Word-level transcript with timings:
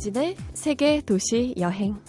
이진의 0.00 0.34
세계 0.54 1.02
도시 1.02 1.54
여행. 1.58 2.00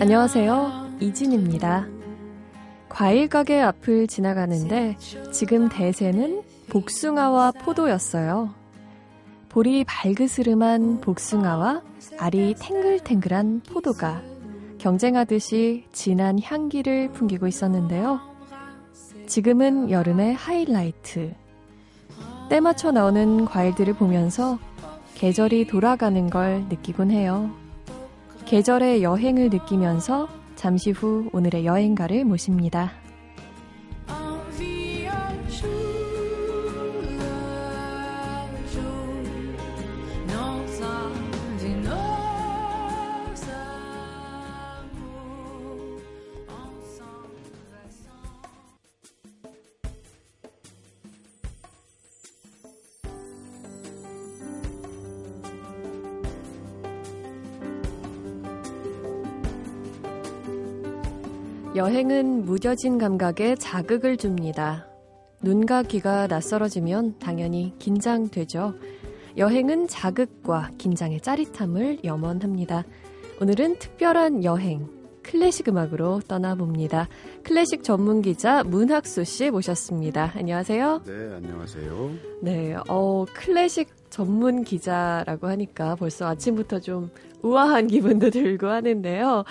안녕하세요. 0.00 0.96
이진입니다. 1.00 1.99
과일 2.90 3.28
가게 3.28 3.60
앞을 3.60 4.08
지나가는데 4.08 4.96
지금 5.32 5.68
대세는 5.68 6.42
복숭아와 6.68 7.52
포도였어요. 7.52 8.52
볼이 9.48 9.84
발그스름한 9.84 11.00
복숭아와 11.00 11.82
알이 12.18 12.54
탱글탱글한 12.58 13.62
포도가 13.68 14.22
경쟁하듯이 14.78 15.84
진한 15.92 16.38
향기를 16.42 17.12
풍기고 17.12 17.46
있었는데요. 17.46 18.20
지금은 19.26 19.90
여름의 19.90 20.34
하이라이트. 20.34 21.32
때 22.48 22.60
맞춰 22.60 22.90
나오는 22.90 23.44
과일들을 23.44 23.94
보면서 23.94 24.58
계절이 25.14 25.68
돌아가는 25.68 26.28
걸 26.28 26.64
느끼곤 26.68 27.12
해요. 27.12 27.50
계절의 28.46 29.04
여행을 29.04 29.50
느끼면서 29.50 30.39
잠시 30.60 30.90
후 30.90 31.30
오늘의 31.32 31.64
여행가를 31.64 32.26
모십니다. 32.26 32.99
여행은 61.76 62.46
무뎌진 62.46 62.98
감각에 62.98 63.54
자극을 63.54 64.16
줍니다. 64.16 64.88
눈과 65.40 65.84
귀가 65.84 66.26
낯설어지면 66.26 67.20
당연히 67.20 67.74
긴장되죠. 67.78 68.74
여행은 69.36 69.86
자극과 69.86 70.72
긴장의 70.78 71.20
짜릿함을 71.20 72.00
염원합니다. 72.02 72.82
오늘은 73.40 73.78
특별한 73.78 74.42
여행, 74.42 74.88
클래식 75.22 75.68
음악으로 75.68 76.22
떠나봅니다. 76.26 77.08
클래식 77.44 77.84
전문 77.84 78.20
기자 78.20 78.64
문학수 78.64 79.22
씨 79.22 79.52
모셨습니다. 79.52 80.32
안녕하세요. 80.34 81.02
네, 81.06 81.34
안녕하세요. 81.36 82.10
네, 82.42 82.76
어, 82.88 83.24
클래식 83.32 84.10
전문 84.10 84.64
기자라고 84.64 85.46
하니까 85.46 85.94
벌써 85.94 86.26
아침부터 86.26 86.80
좀 86.80 87.10
우아한 87.42 87.86
기분도 87.86 88.30
들고 88.30 88.66
하는데요. 88.66 89.44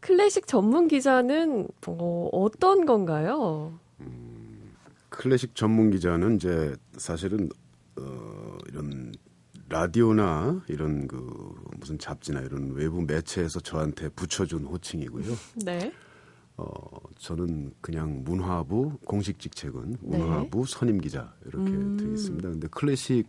클래식 0.00 0.46
전문 0.46 0.88
기자는 0.88 1.68
어, 1.86 2.28
어떤 2.32 2.86
건가요? 2.86 3.78
음, 4.00 4.72
클래식 5.08 5.54
전문 5.54 5.90
기자는 5.90 6.36
이제 6.36 6.74
사실은 6.96 7.48
어, 7.96 8.58
이런 8.68 9.12
라디오나 9.68 10.62
이런 10.68 11.06
그 11.08 11.54
무슨 11.76 11.98
잡지나 11.98 12.40
이런 12.40 12.72
외부 12.72 13.02
매체에서 13.02 13.60
저한테 13.60 14.08
붙여준 14.10 14.64
호칭이고요. 14.64 15.34
네. 15.64 15.92
어, 16.56 16.66
저는 17.18 17.72
그냥 17.80 18.24
문화부 18.24 18.98
공식 19.04 19.38
직책은 19.38 19.96
네. 20.00 20.18
문화부 20.18 20.64
네. 20.64 20.72
선임 20.72 20.98
기자 20.98 21.32
이렇게 21.46 21.70
음. 21.70 21.96
되어 21.96 22.10
있습니다. 22.10 22.48
근데 22.48 22.68
클래식 22.68 23.28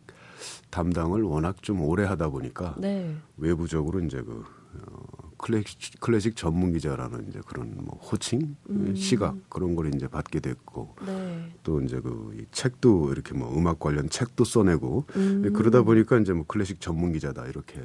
담당을 0.69 1.23
워낙 1.23 1.61
좀 1.61 1.81
오래 1.81 2.05
하다 2.05 2.29
보니까 2.29 2.75
네. 2.79 3.15
외부적으로 3.37 3.99
이제 3.99 4.21
그 4.21 4.43
어, 4.81 5.08
클래식, 5.39 5.99
클래식 5.99 6.35
전문 6.35 6.73
기자라는 6.73 7.27
이제 7.29 7.39
그런 7.47 7.73
뭐 7.77 7.97
호칭, 7.97 8.55
음. 8.69 8.93
시각 8.95 9.35
그런 9.49 9.75
걸 9.75 9.93
이제 9.95 10.07
받게 10.07 10.41
됐고 10.41 10.95
네. 11.05 11.51
또 11.63 11.81
이제 11.81 11.99
그 11.99 12.45
책도 12.51 13.11
이렇게 13.11 13.33
뭐 13.33 13.51
음악 13.57 13.79
관련 13.79 14.09
책도 14.09 14.43
써내고 14.43 15.05
음. 15.15 15.53
그러다 15.53 15.81
보니까 15.81 16.19
이제 16.19 16.33
뭐 16.33 16.45
클래식 16.45 16.81
전문 16.81 17.13
기자다 17.13 17.47
이렇게 17.47 17.79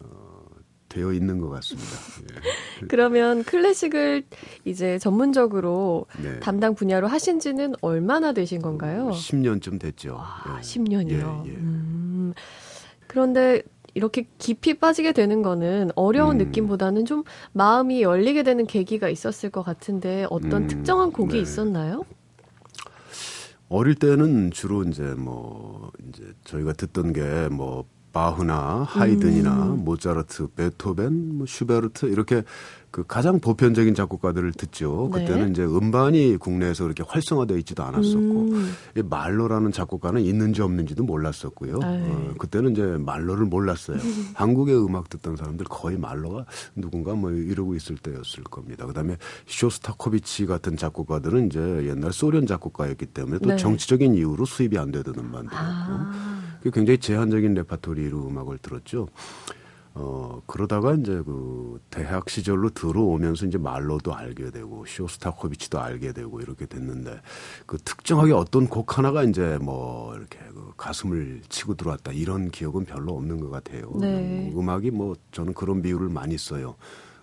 어, 0.00 0.44
되어 0.88 1.12
있는 1.12 1.38
것 1.38 1.48
같습니다. 1.50 1.88
예. 2.82 2.86
그러면 2.88 3.44
클래식을 3.44 4.24
이제 4.64 4.98
전문적으로 4.98 6.06
네. 6.22 6.40
담당 6.40 6.74
분야로 6.74 7.06
하신 7.06 7.38
지는 7.38 7.74
얼마나 7.80 8.32
되신 8.32 8.60
건가요? 8.60 9.10
10년쯤 9.12 9.80
됐죠. 9.80 10.16
아, 10.18 10.58
예. 10.58 10.60
10년이요. 10.60 11.46
예, 11.46 11.50
예. 11.50 11.56
음. 11.56 12.34
그런데 13.06 13.62
이렇게 13.94 14.26
깊이 14.38 14.74
빠지게 14.74 15.12
되는 15.12 15.42
거는 15.42 15.90
어려운 15.94 16.40
음. 16.40 16.46
느낌보다는 16.46 17.04
좀 17.04 17.24
마음이 17.52 18.02
열리게 18.02 18.42
되는 18.42 18.66
계기가 18.66 19.08
있었을 19.08 19.50
것 19.50 19.62
같은데 19.62 20.26
어떤 20.30 20.62
음. 20.62 20.66
특정한 20.68 21.12
곡이 21.12 21.34
네. 21.34 21.40
있었나요? 21.40 22.04
어릴 23.68 23.94
때는 23.94 24.50
주로 24.50 24.82
이제 24.82 25.02
뭐 25.16 25.90
이제 26.08 26.24
저희가 26.44 26.74
듣던 26.74 27.12
게뭐 27.12 27.86
바흐나 28.12 28.84
하이든이나 28.86 29.72
음. 29.72 29.84
모차르트, 29.84 30.48
베토벤, 30.48 31.38
뭐 31.38 31.46
슈베르트 31.46 32.06
이렇게 32.06 32.44
그 32.92 33.04
가장 33.08 33.40
보편적인 33.40 33.94
작곡가들을 33.94 34.52
듣죠. 34.52 35.10
네. 35.14 35.24
그때는 35.24 35.52
이제 35.52 35.64
음반이 35.64 36.36
국내에서 36.36 36.84
그렇게 36.84 37.02
활성화되어 37.02 37.56
있지도 37.56 37.82
않았었고 37.84 38.18
음. 38.18 38.74
말로라는 39.08 39.72
작곡가는 39.72 40.20
있는지 40.20 40.60
없는지도 40.60 41.02
몰랐었고요. 41.02 41.80
어, 41.82 42.34
그때는 42.36 42.72
이제 42.72 42.82
말로를 42.82 43.46
몰랐어요. 43.46 43.96
한국의 44.34 44.76
음악 44.76 45.08
듣던 45.08 45.36
사람들 45.36 45.64
거의 45.70 45.96
말로가 45.96 46.44
누군가 46.76 47.14
뭐 47.14 47.30
이러고 47.30 47.74
있을 47.74 47.96
때였을 47.96 48.44
겁니다. 48.44 48.84
그다음에 48.84 49.16
쇼스타코비치 49.46 50.44
같은 50.44 50.76
작곡가들은 50.76 51.46
이제 51.46 51.60
옛날 51.88 52.12
소련 52.12 52.46
작곡가였기 52.46 53.06
때문에 53.06 53.38
또 53.38 53.48
네. 53.48 53.56
정치적인 53.56 54.14
이유로 54.16 54.44
수입이 54.44 54.76
안 54.76 54.92
되던 54.92 55.14
음반들이었고 55.14 55.56
아. 55.58 56.42
굉장히 56.74 56.98
제한적인 56.98 57.54
레파토리로 57.54 58.28
음악을 58.28 58.58
들었죠. 58.58 59.08
어, 59.94 60.40
그러다가 60.46 60.94
이제 60.94 61.22
그 61.24 61.80
대학 61.90 62.30
시절로 62.30 62.70
들어오면서 62.70 63.46
이제 63.46 63.58
말로도 63.58 64.14
알게 64.14 64.50
되고 64.50 64.84
쇼스타코비치도 64.86 65.78
알게 65.80 66.12
되고 66.12 66.40
이렇게 66.40 66.66
됐는데 66.66 67.20
그 67.66 67.76
특정하게 67.78 68.32
어떤 68.32 68.66
곡 68.68 68.96
하나가 68.96 69.22
이제 69.22 69.58
뭐 69.60 70.14
이렇게 70.16 70.38
그 70.54 70.72
가슴을 70.76 71.42
치고 71.48 71.74
들어왔다 71.74 72.12
이런 72.12 72.50
기억은 72.50 72.84
별로 72.86 73.14
없는 73.14 73.40
것 73.40 73.50
같아요. 73.50 73.92
네. 74.00 74.50
음, 74.54 74.68
악이 74.68 74.90
뭐 74.90 75.14
저는 75.30 75.52
그런 75.52 75.82
비유를 75.82 76.08
많이 76.08 76.38
써요. 76.38 76.76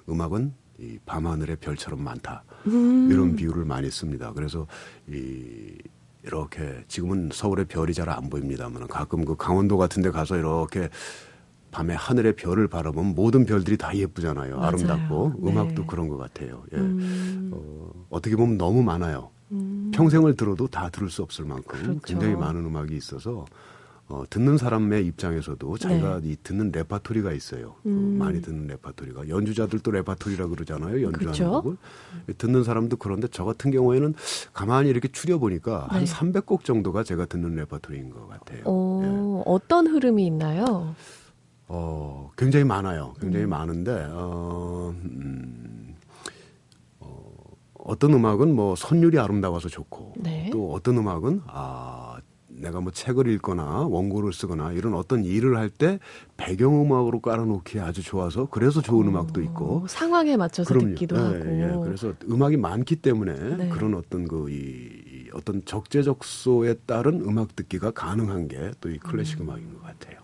음악은 0.07 0.53
이 0.79 0.97
밤하늘의 1.05 1.57
별처럼 1.57 2.03
많다. 2.03 2.43
음. 2.67 3.09
이런 3.11 3.35
비유를 3.35 3.65
많이 3.65 3.89
씁니다. 3.89 4.31
그래서 4.33 4.67
이 5.07 5.75
이렇게 6.23 6.83
지금은 6.87 7.29
서울의 7.33 7.65
별이 7.65 7.93
잘 7.93 8.09
안 8.09 8.29
보입니다만 8.29 8.87
가끔 8.87 9.25
그 9.25 9.35
강원도 9.35 9.77
같은 9.77 10.01
데 10.03 10.11
가서 10.11 10.37
이렇게 10.37 10.89
밤에 11.71 11.93
하늘의 11.93 12.35
별을 12.35 12.67
바라보면 12.67 13.15
모든 13.15 13.45
별들이 13.45 13.77
다 13.77 13.95
예쁘잖아요. 13.95 14.57
맞아요. 14.57 14.67
아름답고 14.67 15.33
네. 15.39 15.51
음악도 15.51 15.85
그런 15.85 16.07
것 16.07 16.17
같아요. 16.17 16.63
예. 16.73 16.77
음. 16.77 17.51
어, 17.53 17.91
어떻게 18.09 18.35
보면 18.35 18.57
너무 18.57 18.83
많아요. 18.83 19.29
음. 19.51 19.91
평생을 19.93 20.35
들어도 20.35 20.67
다 20.67 20.89
들을 20.89 21.09
수 21.09 21.21
없을 21.21 21.45
만큼 21.45 21.79
그렇죠. 21.79 21.99
굉장히 22.03 22.35
많은 22.35 22.65
음악이 22.65 22.95
있어서 22.95 23.45
어, 24.07 24.23
듣는 24.27 24.57
사람의 24.57 25.05
입장에서도 25.05 25.77
자기가 25.77 26.21
네. 26.21 26.29
이 26.29 26.37
듣는 26.41 26.71
레파토리가 26.71 27.31
있어요. 27.31 27.75
그 27.83 27.89
음. 27.89 28.17
그 28.17 28.23
많이 28.23 28.41
듣는 28.41 28.65
레파토리가 28.65 29.29
연주자들도 29.29 29.91
레파토리라 29.91 30.47
그러잖아요. 30.47 30.93
연주하는 31.03 31.19
그렇죠? 31.19 31.61
곡을 31.61 31.77
듣는 32.39 32.63
사람도 32.63 32.97
그런데 32.97 33.27
저 33.31 33.45
같은 33.45 33.69
경우에는 33.69 34.15
가만히 34.51 34.89
이렇게 34.89 35.07
추려 35.09 35.37
보니까 35.37 35.87
네. 35.91 35.99
한 35.99 36.05
300곡 36.05 36.63
정도가 36.63 37.03
제가 37.03 37.25
듣는 37.25 37.53
레파토리인 37.53 38.09
것 38.09 38.27
같아요. 38.27 38.63
오, 38.65 39.03
예. 39.03 39.43
어떤 39.45 39.85
흐름이 39.85 40.25
있나요? 40.25 40.95
어, 41.69 42.31
굉장히 42.37 42.65
많아요. 42.65 43.13
굉장히 43.21 43.45
음. 43.45 43.49
많은데, 43.49 43.91
어, 44.11 44.91
음, 45.03 45.95
어, 46.99 47.31
어떤 47.75 48.13
음악은 48.13 48.55
뭐 48.55 48.75
선율이 48.75 49.19
아름다워서 49.19 49.69
좋고, 49.69 50.15
네. 50.17 50.49
또 50.51 50.73
어떤 50.73 50.97
음악은, 50.97 51.41
아, 51.45 52.17
내가 52.47 52.81
뭐 52.81 52.91
책을 52.91 53.27
읽거나 53.27 53.83
원고를 53.87 54.33
쓰거나 54.33 54.73
이런 54.73 54.93
어떤 54.95 55.23
일을 55.23 55.55
할 55.57 55.69
때 55.69 55.99
배경음악으로 56.35 57.21
깔아놓기 57.21 57.79
아주 57.79 58.03
좋아서 58.03 58.47
그래서 58.47 58.81
좋은 58.81 59.05
어, 59.05 59.09
음악도 59.11 59.41
있고 59.43 59.85
상황에 59.87 60.35
맞춰서 60.35 60.67
그럼요. 60.73 60.89
듣기도 60.89 61.15
네, 61.15 61.21
하고 61.21 61.35
예. 61.61 61.85
그래서 61.85 62.13
음악이 62.29 62.57
많기 62.57 62.97
때문에 62.97 63.55
네. 63.55 63.69
그런 63.69 63.93
어떤 63.93 64.27
그 64.27 64.49
이 64.49 65.29
어떤 65.33 65.63
적재적소에 65.63 66.73
따른 66.85 67.21
음악 67.21 67.55
듣기가 67.55 67.91
가능한 67.91 68.47
게 68.49 68.71
또 68.81 68.89
이 68.89 68.97
클래식 68.97 69.39
음. 69.41 69.51
악인 69.51 69.73
것 69.75 69.83
같아요. 69.83 70.17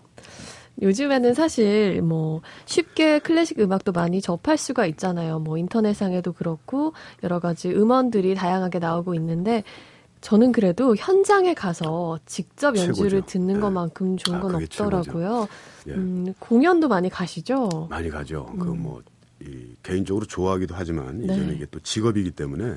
요즘에는 0.82 1.34
사실 1.34 2.02
뭐 2.02 2.42
쉽게 2.66 3.18
클래식 3.20 3.60
음악도 3.60 3.92
많이 3.92 4.20
접할 4.20 4.58
수가 4.58 4.86
있잖아요. 4.86 5.38
뭐 5.38 5.56
인터넷상에도 5.58 6.32
그렇고 6.32 6.92
여러 7.22 7.38
가지 7.38 7.70
음원들이 7.70 8.34
다양하게 8.34 8.78
나오고 8.78 9.14
있는데 9.14 9.64
저는 10.20 10.52
그래도 10.52 10.96
현장에 10.96 11.54
가서 11.54 12.18
직접 12.26 12.76
연주를 12.76 13.20
최고죠. 13.20 13.26
듣는 13.26 13.54
네. 13.54 13.60
것만큼 13.60 14.16
좋은 14.16 14.38
아, 14.38 14.40
건 14.40 14.54
없더라고요. 14.56 15.46
예. 15.88 15.92
음, 15.92 16.34
공연도 16.38 16.88
많이 16.88 17.08
가시죠? 17.08 17.86
많이 17.90 18.10
가죠. 18.10 18.46
그 18.58 18.70
음. 18.70 18.82
그뭐 18.82 19.02
개인적으로 19.82 20.26
좋아하기도 20.26 20.74
하지만 20.76 21.18
네. 21.18 21.24
이제는 21.24 21.54
이게 21.54 21.66
또 21.70 21.78
직업이기 21.80 22.32
때문에 22.32 22.76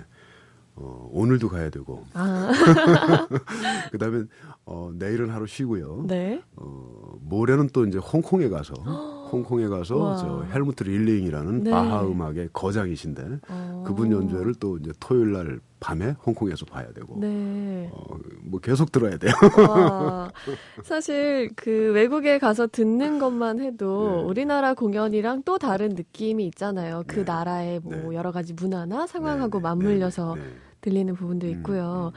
어, 0.81 1.09
오늘도 1.11 1.49
가야 1.49 1.69
되고. 1.69 2.05
아. 2.13 2.51
그 3.91 3.97
다음에, 3.97 4.23
어, 4.65 4.91
내일은 4.93 5.29
하루 5.29 5.45
쉬고요. 5.45 6.05
네. 6.07 6.41
어, 6.55 7.15
모레는 7.21 7.69
또 7.73 7.85
이제 7.85 7.97
홍콩에 7.97 8.47
가서, 8.47 8.73
홍콩에 9.29 9.67
가서, 9.67 9.97
와. 9.97 10.15
저 10.15 10.45
헬무트 10.53 10.83
릴링이라는 10.83 11.63
네. 11.63 11.71
바하 11.71 12.03
음악의 12.03 12.49
거장이신데, 12.53 13.39
어. 13.49 13.83
그분 13.85 14.11
연주회를 14.11 14.55
또 14.55 14.77
이제 14.77 14.91
토요일 15.01 15.33
날 15.33 15.59
밤에 15.81 16.15
홍콩에서 16.25 16.65
봐야 16.65 16.91
되고. 16.93 17.17
네. 17.19 17.89
어, 17.91 18.17
뭐 18.43 18.59
계속 18.61 18.91
들어야 18.91 19.17
돼요. 19.17 19.33
와. 19.67 20.31
사실 20.83 21.49
그 21.55 21.91
외국에 21.93 22.37
가서 22.37 22.67
듣는 22.67 23.19
것만 23.19 23.59
해도 23.59 24.09
네. 24.17 24.23
우리나라 24.23 24.73
공연이랑 24.73 25.43
또 25.43 25.57
다른 25.57 25.89
느낌이 25.89 26.45
있잖아요. 26.47 27.03
그 27.07 27.17
네. 27.17 27.23
나라의 27.23 27.79
뭐 27.81 27.95
네. 27.95 28.15
여러 28.15 28.31
가지 28.31 28.53
문화나 28.53 29.07
상황하고 29.07 29.59
네. 29.59 29.61
네. 29.61 29.63
맞물려서 29.63 30.35
들리는 30.81 31.13
부분도 31.15 31.47
음, 31.47 31.51
있고요. 31.51 32.11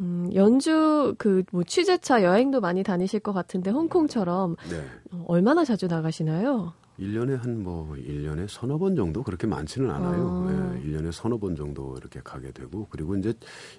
음, 0.00 0.26
음, 0.28 0.34
연주 0.34 1.14
그 1.18 1.44
뭐 1.52 1.62
취재차 1.62 2.22
여행도 2.22 2.60
많이 2.60 2.82
다니실 2.82 3.20
것 3.20 3.32
같은데 3.32 3.70
홍콩처럼 3.70 4.56
네. 4.70 4.76
어, 5.12 5.24
얼마나 5.28 5.64
자주 5.64 5.86
나가시나요? 5.86 6.72
1년에 7.00 7.36
한 7.40 7.62
뭐 7.64 7.94
1년에 7.94 8.46
서너 8.48 8.78
번 8.78 8.94
정도 8.94 9.22
그렇게 9.22 9.46
많지는 9.46 9.90
않아요. 9.90 10.46
아. 10.48 10.74
예, 10.76 10.82
1년에 10.86 11.10
서너 11.12 11.38
번 11.38 11.56
정도 11.56 11.96
이렇게 11.96 12.20
가게 12.22 12.50
되고 12.52 12.86
그리고 12.90 13.16
이제 13.16 13.32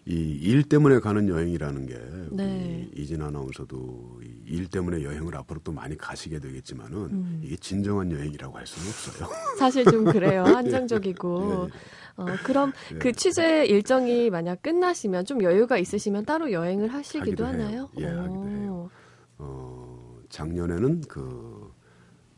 이 0.06 0.40
일 0.42 0.64
때문에 0.64 1.00
가는 1.00 1.28
여행이라는 1.28 1.86
게 1.86 2.02
네. 2.32 2.90
이진 2.96 3.22
아나운서도 3.22 4.22
일 4.46 4.68
때문에 4.68 5.04
여행을 5.04 5.36
앞으로 5.38 5.60
또 5.64 5.72
많이 5.72 5.98
가시게 5.98 6.40
되겠지만은 6.40 6.98
음. 6.98 7.42
이게 7.44 7.56
진정한 7.58 8.12
여행이라고 8.12 8.58
할 8.58 8.66
수는 8.68 8.88
없어요. 8.90 9.30
사실 9.60 9.86
좀 9.86 10.06
그래요. 10.06 10.44
한정적이고. 10.48 11.70
예, 11.70 11.74
예. 11.74 12.22
어, 12.22 12.26
그럼 12.44 12.72
예. 12.94 12.98
그 12.98 13.12
취재 13.14 13.66
일정이 13.66 14.30
만약 14.30 14.62
끝나시면 14.62 15.26
좀 15.26 15.42
여유가 15.44 15.78
있으시면 15.78 16.26
따로 16.26 16.52
여행을 16.52 16.90
하시기도 16.94 17.46
하나요? 17.46 17.90
예, 18.00 18.06
하기도 18.06 18.48
해요. 18.48 18.90
어, 19.38 20.18
작년에는 20.30 21.02
그 21.10 21.65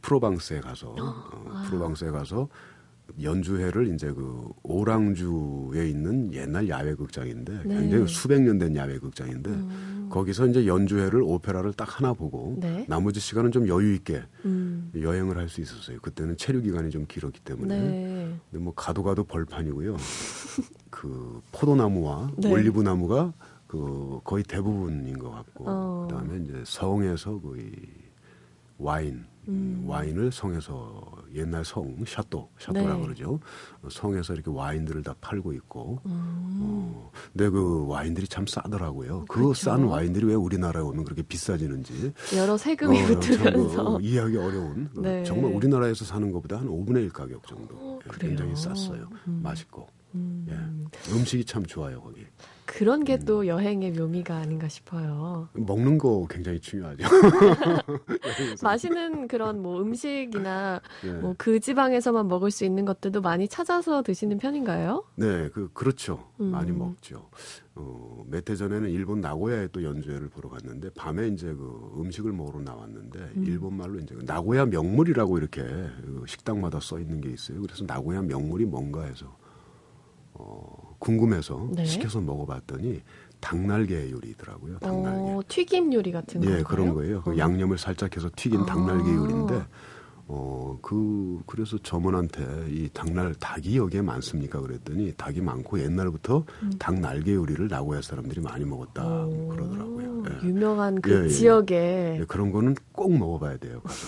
프로방스에 0.08 0.62
가서 0.62 0.88
어, 0.88 0.96
어, 1.00 1.64
프로방스에 1.68 2.12
가서 2.12 2.48
연주회를 3.22 3.94
이제 3.94 4.12
그 4.12 4.48
오랑주에 4.64 5.90
있는 5.90 6.34
옛날 6.34 6.68
야외 6.70 6.94
극장인데 6.96 7.62
네. 7.66 7.76
굉장히 7.80 8.08
수백 8.08 8.42
년 8.42 8.58
된 8.58 8.76
야외 8.76 8.98
극장인데 9.00 9.50
음. 9.50 10.08
거기서 10.10 10.48
이제 10.48 10.66
연주회를 10.66 11.22
오페라를 11.22 11.74
딱 11.74 12.00
하나 12.00 12.14
보고 12.14 12.56
네. 12.60 12.86
나머지 12.88 13.20
시간은 13.20 13.52
좀 13.52 13.68
여유 13.68 13.94
있게 13.96 14.24
음. 14.46 14.92
여행을 14.98 15.38
할 15.38 15.50
수 15.50 15.60
있었어요. 15.62 16.00
그때는 16.02 16.38
체류 16.38 16.62
기간이 16.62 16.90
좀 16.90 17.06
길었기 17.08 17.42
때문에. 17.42 17.78
네. 17.80 18.36
근데 18.50 18.64
뭐 18.64 18.74
가도 18.74 19.04
가도 19.04 19.26
벌판이고요. 19.26 19.98
그 20.90 21.42
포도나무와 21.52 22.32
네. 22.38 22.50
올리브 22.52 22.82
나무가 22.82 23.34
그 23.68 24.20
거의 24.24 24.44
대부분인 24.46 25.18
것 25.20 25.32
같고 25.32 25.66
어. 25.68 26.08
그다음에 26.10 26.44
이제 26.44 26.62
성에서 26.66 27.40
거의 27.42 27.72
와인 28.78 29.26
음. 29.48 29.84
와인을 29.88 30.32
성에서 30.32 31.02
옛날 31.34 31.64
성 31.64 31.96
château 32.06 32.50
château라고 32.60 33.00
네. 33.00 33.04
그러죠. 33.04 33.40
성에서 33.90 34.34
이렇게 34.34 34.52
와인들을 34.52 35.04
다 35.04 35.16
팔고 35.22 35.54
있고. 35.54 36.02
음. 36.06 36.60
어, 36.62 37.12
근데 37.32 37.50
그 37.50 37.88
와인들이 37.88 38.28
참 38.28 38.46
싸더라고요. 38.46 39.26
그싼 39.30 39.78
그렇죠. 39.78 39.90
와인들이 39.92 40.26
왜 40.26 40.34
우리나라에 40.34 40.84
오면 40.84 41.06
그렇게 41.06 41.22
비싸지는지. 41.22 42.14
여러 42.36 42.58
세금이 42.58 43.02
어, 43.02 43.06
붙으면서 43.08 44.00
이해하기 44.02 44.38
어려운. 44.38 44.90
네. 44.98 45.24
정말 45.24 45.54
우리나라에서 45.54 46.04
사는 46.04 46.30
것보다 46.32 46.58
한 46.60 46.68
5분의 46.68 47.04
1 47.04 47.10
가격 47.12 47.48
정도. 47.48 47.76
어, 47.76 48.00
굉장히 48.20 48.56
쌌어요. 48.56 49.08
음. 49.28 49.40
맛있고. 49.44 49.88
음. 50.16 50.46
예. 50.50 51.14
음식이 51.14 51.46
참 51.46 51.66
좋아요 51.66 52.02
거기. 52.02 52.26
그런 52.66 53.06
게또 53.06 53.40
음. 53.42 53.48
여행의 53.48 53.92
묘미가 53.94 54.36
아닌가 54.36 54.68
싶어요. 54.68 55.48
먹는 55.54 55.98
거 55.98 56.28
굉장히 56.30 56.60
중요하죠. 56.60 56.98
맛있는 58.62 59.28
그런 59.28 59.62
뭐 59.62 59.82
음식이나 59.82 60.82
네. 61.04 61.14
뭐그 61.14 61.60
지방에서만 61.62 62.28
먹을 62.28 62.52
수 62.52 62.66
있는 62.66 62.84
것들도 62.86 63.22
많이 63.22 63.48
찾아서 63.48 64.02
드시는 64.04 64.38
편인가요? 64.38 65.06
네, 65.16 65.50
그 65.50 65.70
그렇죠. 65.74 66.28
음. 66.40 66.52
많이 66.52 66.72
먹죠. 66.72 67.30
어, 67.76 68.24
몇 68.28 68.50
해 68.50 68.56
전에는 68.56 68.90
일본 68.90 69.22
나고야에 69.22 69.70
또 69.72 69.84
연주회를 69.84 70.30
보러 70.30 70.50
갔는데 70.50 70.90
밤에 70.96 71.28
이제 71.28 71.48
그 71.54 71.94
음식을 72.00 72.32
먹으러 72.34 72.60
나왔는데 72.60 73.20
음. 73.38 73.44
일본 73.46 73.76
말로 73.78 74.00
이제 74.00 74.14
그 74.16 74.24
나고야 74.26 74.66
명물이라고 74.66 75.38
이렇게 75.38 75.62
그 75.62 76.24
식당마다 76.28 76.80
써 76.80 77.00
있는 77.00 77.22
게 77.22 77.30
있어요. 77.30 77.62
그래서 77.62 77.86
나고야 77.86 78.24
명물이 78.24 78.66
뭔가 78.66 79.04
해서 79.04 79.38
어, 80.40 80.96
궁금해서 81.00 81.70
네. 81.72 81.86
시켜서 81.86 82.22
먹어봤더니 82.22 83.02
닭날개 83.40 84.12
요리더라고요. 84.12 84.80
닭날개. 84.80 85.20
어, 85.20 85.42
튀김 85.48 85.94
요리 85.94 86.12
같은 86.12 86.42
거. 86.42 86.52
예, 86.52 86.64
그런 86.64 86.94
거예요. 86.94 87.22
그 87.22 87.32
어. 87.32 87.38
양념을 87.38 87.78
살짝 87.78 88.16
해서 88.16 88.30
튀긴 88.36 88.62
아. 88.62 88.66
닭날개 88.66 89.14
요리인데 89.14 89.64
어, 90.30 90.78
그, 90.82 91.40
그래서 91.46 91.78
점원한테 91.78 92.44
이 92.70 92.90
닭날, 92.92 93.34
닭이 93.36 93.78
여기에 93.78 94.02
많습니까? 94.02 94.60
그랬더니 94.60 95.14
닭이 95.16 95.40
많고 95.40 95.80
옛날부터 95.80 96.44
음. 96.64 96.72
닭 96.78 97.00
날개 97.00 97.34
요리를 97.34 97.70
나고야 97.70 98.02
사람들이 98.02 98.42
많이 98.42 98.66
먹었다. 98.66 99.06
오, 99.06 99.48
그러더라고요. 99.48 100.24
예. 100.28 100.48
유명한 100.48 101.00
그 101.00 101.22
예, 101.22 101.24
예. 101.24 101.30
지역에. 101.30 102.18
예, 102.20 102.26
그런 102.28 102.52
거는 102.52 102.76
꼭 102.92 103.18
먹어봐야 103.18 103.58
돼요, 103.58 103.80
가서. 103.82 104.08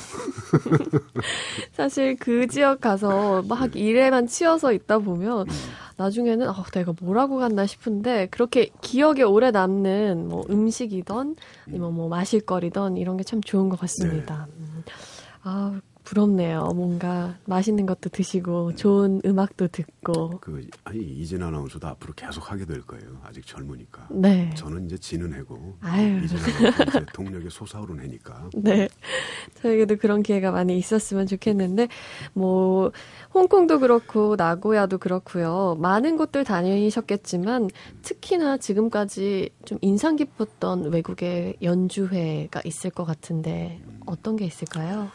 사실 1.71 2.17
그 2.17 2.47
지역 2.47 2.81
가서 2.81 3.41
막 3.43 3.73
예. 3.77 3.79
일에만 3.79 4.27
치여서 4.27 4.73
있다 4.73 4.99
보면 4.99 5.47
음. 5.47 5.53
나중에는 5.99 6.47
아, 6.47 6.63
내가 6.73 6.93
뭐라고 7.01 7.37
갔나 7.39 7.65
싶은데 7.65 8.27
그렇게 8.27 8.69
기억에 8.81 9.21
오래 9.21 9.51
남는 9.51 10.29
뭐 10.29 10.45
음식이던 10.49 11.35
아니면 11.67 11.93
뭐 11.93 12.07
마실 12.07 12.39
거리던 12.39 12.95
이런 12.97 13.17
게 13.17 13.23
참 13.23 13.41
좋은 13.41 13.67
것 13.67 13.77
같습니다. 13.81 14.47
네. 14.49 14.63
음. 14.63 14.83
아, 15.43 15.79
부럽네요. 16.09 16.71
뭔가 16.75 17.37
맛있는 17.45 17.85
것도 17.85 18.09
드시고 18.09 18.73
좋은 18.73 19.21
음악도 19.23 19.67
듣고. 19.67 20.39
그 20.39 20.67
아니 20.83 20.99
이진 21.01 21.43
아나운서도 21.43 21.87
앞으로 21.87 22.13
계속 22.15 22.51
하게 22.51 22.65
될 22.65 22.81
거예요. 22.81 23.21
아직 23.23 23.45
젊으니까. 23.45 24.07
네. 24.09 24.49
저는 24.55 24.85
이제 24.85 24.97
지는 24.97 25.35
해고 25.35 25.77
아유. 25.81 26.23
이진 26.23 26.37
아나운서 26.39 27.05
동력이 27.13 27.49
솟아오른 27.51 27.99
해니까. 27.99 28.49
네. 28.57 28.89
저에게도 29.61 29.97
그런 29.97 30.23
기회가 30.23 30.49
많이 30.49 30.79
있었으면 30.79 31.27
좋겠는데 31.27 31.89
뭐 32.33 32.91
홍콩도 33.35 33.79
그렇고 33.79 34.35
나고야도 34.35 34.97
그렇고요. 34.97 35.77
많은 35.79 36.17
곳들 36.17 36.43
다니셨겠지만 36.43 37.69
특히나 38.01 38.57
지금까지 38.57 39.51
좀 39.63 39.77
인상 39.81 40.15
깊었던 40.15 40.91
외국의 40.91 41.57
연주회가 41.61 42.61
있을 42.65 42.89
것 42.89 43.05
같은데 43.05 43.79
어떤 44.07 44.37
게 44.37 44.45
있을까요? 44.45 45.11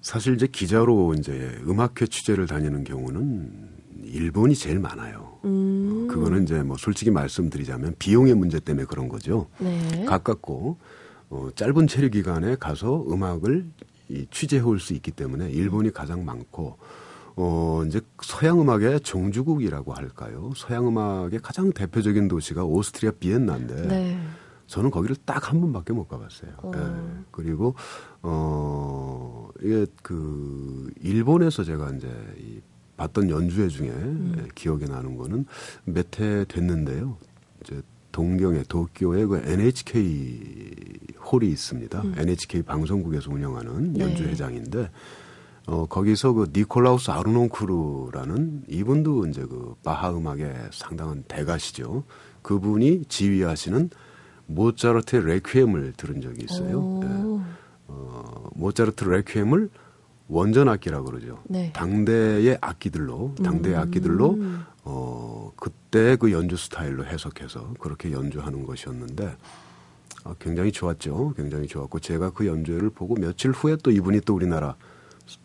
사실 0.00 0.34
이제 0.34 0.46
기자로 0.46 1.14
이제 1.14 1.58
음악회 1.66 2.06
취재를 2.06 2.46
다니는 2.46 2.84
경우는 2.84 3.68
일본이 4.04 4.54
제일 4.54 4.78
많아요. 4.78 5.38
음. 5.44 6.08
그거는 6.08 6.44
이제 6.44 6.62
뭐 6.62 6.76
솔직히 6.78 7.10
말씀드리자면 7.10 7.94
비용의 7.98 8.34
문제 8.34 8.58
때문에 8.58 8.86
그런 8.86 9.08
거죠. 9.08 9.48
네. 9.58 10.04
가깝고 10.06 10.78
어, 11.30 11.48
짧은 11.54 11.86
체류 11.86 12.10
기간에 12.10 12.56
가서 12.56 13.04
음악을 13.10 13.66
이 14.08 14.26
취재해 14.30 14.62
올 14.62 14.80
수 14.80 14.92
있기 14.94 15.12
때문에 15.12 15.50
일본이 15.50 15.92
가장 15.92 16.24
많고 16.24 16.78
어 17.36 17.84
이제 17.86 18.00
서양 18.22 18.60
음악의 18.60 19.00
종주국이라고 19.00 19.92
할까요? 19.92 20.50
서양 20.56 20.88
음악의 20.88 21.38
가장 21.42 21.72
대표적인 21.72 22.26
도시가 22.26 22.64
오스트리아 22.64 23.12
비엔나인데 23.20 23.86
네. 23.86 24.20
저는 24.70 24.90
거기를 24.92 25.16
딱 25.24 25.50
한 25.50 25.60
번밖에 25.60 25.92
못 25.92 26.06
가봤어요. 26.06 26.52
어. 26.58 26.70
예. 26.76 27.24
그리고 27.32 27.74
어 28.22 29.48
이게 29.60 29.84
그 30.02 30.88
일본에서 31.02 31.64
제가 31.64 31.90
이제 31.90 32.08
이 32.38 32.60
봤던 32.96 33.30
연주회 33.30 33.66
중에 33.68 33.88
음. 33.88 34.48
기억에 34.54 34.84
나는 34.84 35.16
거는 35.16 35.46
몇 35.84 36.20
해 36.20 36.44
됐는데요. 36.44 37.16
이제 37.62 37.82
동경에 38.12 38.62
도쿄에 38.68 39.24
그 39.24 39.42
NHK 39.44 41.14
홀이 41.32 41.48
있습니다. 41.48 42.02
음. 42.02 42.14
NHK 42.16 42.62
방송국에서 42.62 43.32
운영하는 43.32 43.94
네. 43.94 44.04
연주 44.04 44.22
회장인데 44.24 44.88
어 45.66 45.86
거기서 45.86 46.32
그 46.34 46.46
니콜라우스 46.54 47.10
아르논크루라는 47.10 48.64
이분도 48.68 49.26
이제 49.26 49.42
그 49.42 49.74
바하 49.82 50.10
음악의 50.10 50.68
상당한 50.72 51.24
대가시죠. 51.26 52.04
그분이 52.42 53.06
지휘하시는 53.08 53.90
모차르트의 54.54 55.24
레퀴엠을 55.24 55.94
들은 55.96 56.20
적이 56.20 56.44
있어요. 56.44 57.00
네. 57.02 57.08
어, 57.88 58.50
모차르트 58.54 59.04
레퀴엠을 59.04 59.70
원전 60.28 60.68
악기라고 60.68 61.06
그러죠. 61.06 61.42
네. 61.44 61.72
당대의 61.72 62.58
악기들로 62.60 63.34
당대의 63.42 63.74
음. 63.76 63.80
악기들로 63.80 64.38
어 64.84 65.52
그때 65.56 66.16
그 66.16 66.30
연주 66.32 66.56
스타일로 66.56 67.04
해석해서 67.04 67.74
그렇게 67.80 68.12
연주하는 68.12 68.64
것이었는데 68.64 69.36
어, 70.24 70.34
굉장히 70.38 70.70
좋았죠. 70.70 71.34
굉장히 71.36 71.66
좋았고 71.66 71.98
제가 71.98 72.30
그 72.30 72.46
연주회를 72.46 72.90
보고 72.90 73.14
며칠 73.14 73.50
후에 73.50 73.76
또 73.82 73.90
이분이 73.90 74.20
또 74.20 74.34
우리나라 74.34 74.76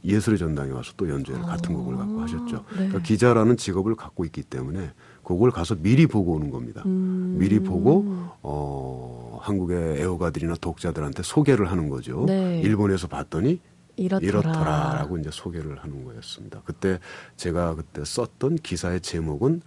예술의 0.04 0.40
전당에 0.40 0.72
와서 0.72 0.94
또 0.98 1.10
연주회를 1.10 1.44
아. 1.46 1.48
같은 1.48 1.74
곡을 1.74 1.98
갖고 1.98 2.22
하셨죠. 2.22 2.58
네. 2.70 2.76
그러니까 2.76 3.00
기자라는 3.00 3.58
직업을 3.58 3.96
갖고 3.96 4.26
있기 4.26 4.44
때문에 4.44 4.92
그걸 5.26 5.52
가서 5.52 5.76
미리 5.76 6.08
보고 6.08 6.34
오는 6.34 6.50
겁니다. 6.50 6.84
음. 6.86 7.38
미리 7.40 7.60
보고 7.60 8.06
어 8.42 9.40
한국의 9.42 10.00
애호가들이나 10.02 10.56
독자들한테 10.62 11.24
소개를 11.24 11.72
하는 11.72 11.90
거죠. 11.90 12.26
네. 12.28 12.62
일본에서 12.62 13.08
봤더니 13.08 13.60
이렇더라. 13.98 14.96
라고 15.00 15.18
이제 15.18 15.30
소개를 15.32 15.78
하는 15.78 16.04
거였습니다. 16.04 16.62
그때 16.66 17.00
제가 17.38 17.76
그때 17.76 18.04
썼던 18.04 18.58
기사의 18.58 19.02
제목은 19.02 19.62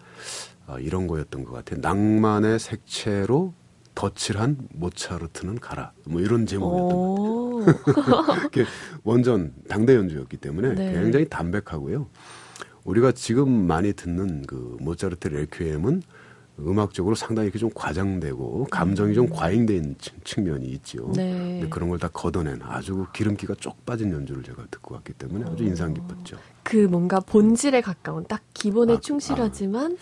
어, 0.66 0.78
이런 0.78 1.06
거였던 1.06 1.44
것 1.44 1.52
같아요. 1.52 1.80
낭만의 1.80 2.58
색채로 2.58 3.54
덧칠한 3.94 4.68
모차르트는 4.74 5.58
가라. 5.58 5.92
뭐 6.06 6.20
이런 6.20 6.46
제목이었던 6.46 6.96
것 7.64 8.26
같아요. 8.26 8.66
원전 9.02 9.54
당대 9.68 9.96
연주였기 9.96 10.36
때문에 10.36 10.74
네. 10.74 10.92
굉장히 10.92 11.28
담백하고요. 11.28 12.06
우리가 12.88 13.12
지금 13.12 13.66
많이 13.66 13.92
듣는 13.92 14.42
그 14.46 14.76
모차르트 14.80 15.28
레퀴엠은 15.28 16.02
음악적으로 16.60 17.14
상당히 17.14 17.46
이렇게 17.46 17.58
좀 17.58 17.70
과장되고 17.72 18.66
감정이 18.70 19.14
좀 19.14 19.26
음. 19.26 19.30
과잉된 19.30 19.94
측면이 20.24 20.66
있죠. 20.70 21.12
네. 21.14 21.64
그런 21.70 21.88
걸 21.90 21.98
다 21.98 22.08
걷어낸 22.08 22.58
아주 22.62 23.06
기름기가 23.12 23.54
쪽 23.60 23.84
빠진 23.84 24.10
연주를 24.10 24.42
제가 24.42 24.64
듣고 24.70 24.94
왔기 24.94 25.12
때문에 25.12 25.44
아주 25.48 25.64
인상 25.64 25.92
깊었죠. 25.94 26.38
그 26.64 26.76
뭔가 26.76 27.20
본질에 27.20 27.80
가까운 27.82 28.24
딱 28.26 28.40
기본에 28.54 28.94
아, 28.94 29.00
충실하지만 29.00 29.96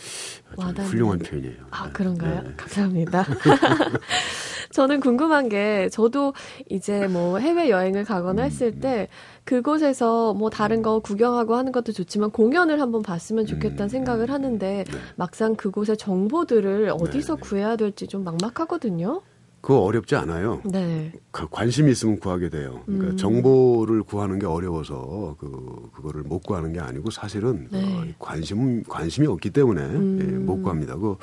아, 0.50 0.66
와닿는 0.66 0.90
훌륭한 0.90 1.18
표현이에요. 1.18 1.56
아 1.70 1.90
그런가요? 1.90 2.42
네. 2.42 2.54
감사합니다. 2.56 3.26
저는 4.76 5.00
궁금한 5.00 5.48
게 5.48 5.88
저도 5.88 6.34
이제 6.68 7.06
뭐 7.06 7.38
해외 7.38 7.70
여행을 7.70 8.04
가거나 8.04 8.42
음, 8.42 8.44
했을 8.44 8.74
음. 8.76 8.80
때 8.80 9.08
그곳에서 9.44 10.34
뭐 10.34 10.50
다른 10.50 10.82
거 10.82 10.98
구경하고 10.98 11.56
하는 11.56 11.72
것도 11.72 11.92
좋지만 11.92 12.30
공연을 12.30 12.78
한번 12.78 13.00
봤으면 13.00 13.46
좋겠다는 13.46 13.84
음, 13.84 13.88
생각을 13.88 14.30
하는데 14.30 14.84
네. 14.86 14.98
막상 15.14 15.54
그곳의 15.56 15.96
정보들을 15.96 16.90
어디서 16.90 17.36
네. 17.36 17.40
구해야 17.40 17.76
될지 17.76 18.06
좀 18.06 18.22
막막하거든요. 18.24 19.22
그거 19.62 19.80
어렵지 19.80 20.14
않아요. 20.14 20.60
네. 20.66 21.10
관심이 21.32 21.90
있으면 21.92 22.20
구하게 22.20 22.50
돼요. 22.50 22.82
그러니까 22.84 23.12
음. 23.12 23.16
정보를 23.16 24.02
구하는 24.02 24.38
게 24.38 24.44
어려워서 24.44 25.36
그 25.40 25.88
그거를 25.94 26.22
못 26.22 26.40
구하는 26.40 26.74
게 26.74 26.80
아니고 26.80 27.10
사실은 27.10 27.66
네. 27.70 27.82
어, 27.82 28.04
관심 28.18 28.82
관심이 28.84 29.26
없기 29.26 29.48
때문에 29.50 29.80
음. 29.80 30.18
예, 30.20 30.24
못 30.36 30.60
구합니다. 30.60 30.96
그 30.96 31.16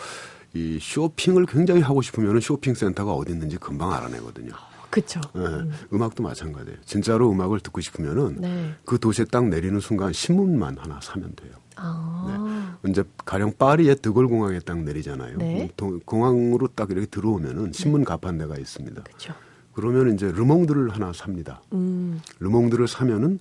이 0.53 0.77
쇼핑을 0.81 1.45
굉장히 1.45 1.81
하고 1.81 2.01
싶으면 2.01 2.39
쇼핑 2.39 2.73
센터가 2.73 3.13
어디 3.13 3.31
있는지 3.31 3.57
금방 3.57 3.91
알아내거든요. 3.93 4.53
그렇죠. 4.89 5.19
네, 5.33 5.41
음. 5.41 5.71
음악도 5.91 6.21
마찬가지예요. 6.21 6.77
진짜로 6.85 7.31
음악을 7.31 7.61
듣고 7.61 7.81
싶으면은 7.81 8.35
네. 8.39 8.75
그 8.85 8.99
도시에 8.99 9.25
딱 9.25 9.47
내리는 9.47 9.79
순간 9.79 10.13
신문만 10.13 10.77
하나 10.77 10.99
사면 11.01 11.33
돼요. 11.35 11.51
아. 11.75 12.77
네. 12.83 12.91
이제 12.91 13.03
가령 13.25 13.53
파리의 13.57 13.95
드골 14.03 14.27
공항에 14.27 14.59
딱 14.59 14.77
내리잖아요. 14.77 15.37
네. 15.39 15.71
공항으로 16.05 16.67
딱 16.75 16.91
이렇게 16.91 17.07
들어오면은 17.07 17.71
신문 17.73 18.01
네. 18.01 18.05
가판대가 18.05 18.55
있습니다. 18.55 19.01
그렇죠. 19.01 19.33
그러면 19.73 20.13
이제 20.13 20.31
르몽드를 20.31 20.89
하나 20.89 21.11
삽니다. 21.11 21.63
음. 21.73 22.21
르몽드를 22.39 22.87
사면은 22.87 23.39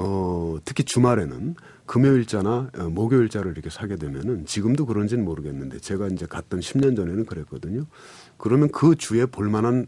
어 0.00 0.56
특히 0.64 0.84
주말에는 0.84 1.56
금요일자나 1.86 2.70
어, 2.78 2.82
목요일자를 2.84 3.50
이렇게 3.50 3.68
사게 3.68 3.96
되면은 3.96 4.46
지금도 4.46 4.86
그런지는 4.86 5.24
모르겠는데 5.24 5.80
제가 5.80 6.06
이제 6.08 6.24
갔던 6.26 6.60
10년 6.60 6.94
전에는 6.94 7.26
그랬거든요. 7.26 7.84
그러면 8.36 8.70
그 8.70 8.94
주에 8.94 9.26
볼만한 9.26 9.86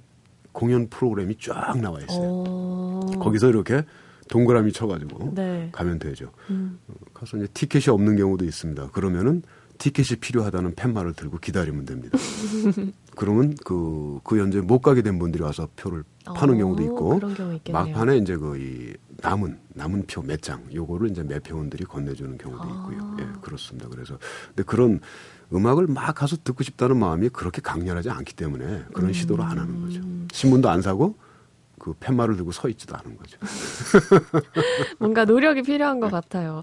공연 0.53 0.89
프로그램이 0.89 1.37
쫙 1.41 1.79
나와 1.81 2.01
있어요. 2.01 2.29
오. 2.29 3.01
거기서 3.21 3.51
이렇게 3.51 3.85
동그라미 4.29 4.73
쳐가지고 4.73 5.35
네. 5.35 5.69
가면 5.71 6.01
되죠. 6.01 6.33
음. 6.51 6.81
어, 6.89 6.95
가서 7.15 7.37
이제 7.37 7.47
티켓이 7.55 7.85
없는 7.95 8.17
경우도 8.17 8.45
있습니다. 8.45 8.89
그러면은 8.91 9.43
티켓이 9.79 10.21
필요하다는 10.21 10.75
팻말을 10.75 11.15
들고 11.15 11.39
기다리면 11.39 11.85
됩니다. 11.85 12.19
그러면 13.17 13.55
그, 13.65 14.21
그 14.25 14.39
연주에 14.39 14.61
못 14.61 14.81
가게 14.81 15.03
된 15.03 15.19
분들이 15.19 15.43
와서 15.43 15.69
표를 15.77 16.05
파는 16.35 16.55
오, 16.55 16.59
경우도 16.59 16.83
있고 16.85 17.21
막판에 17.73 18.17
이제 18.19 18.37
그 18.37 18.57
이 18.57 18.95
남은 19.23 19.59
남은 19.75 20.07
표 20.07 20.23
몇 20.23 20.41
장 20.43 20.63
요거를 20.73 21.11
이제 21.11 21.23
매표원들이 21.23 21.85
건네주는 21.85 22.39
경우도 22.39 22.65
있고요. 22.65 22.99
아. 23.03 23.17
예, 23.21 23.27
그렇습니다. 23.43 23.89
그래서 23.91 24.19
근데 24.49 24.63
그런 24.63 25.01
음악을 25.53 25.87
막 25.89 26.15
가서 26.15 26.37
듣고 26.43 26.63
싶다는 26.65 26.97
마음이 26.99 27.29
그렇게 27.31 27.61
강렬하지 27.61 28.09
않기 28.11 28.35
때문에 28.35 28.85
그런 28.95 29.11
음. 29.11 29.13
시도를 29.13 29.45
안 29.45 29.59
하는 29.59 29.81
거죠. 29.83 30.01
신문도 30.33 30.69
안 30.71 30.81
사고 30.81 31.17
그 31.81 31.95
팻말을 31.99 32.37
들고 32.37 32.53
서 32.53 32.69
있지도 32.69 32.95
않은 32.97 33.17
거죠. 33.17 33.39
뭔가 35.01 35.25
노력이 35.25 35.63
필요한 35.63 35.99
것 35.99 36.11
같아요. 36.11 36.63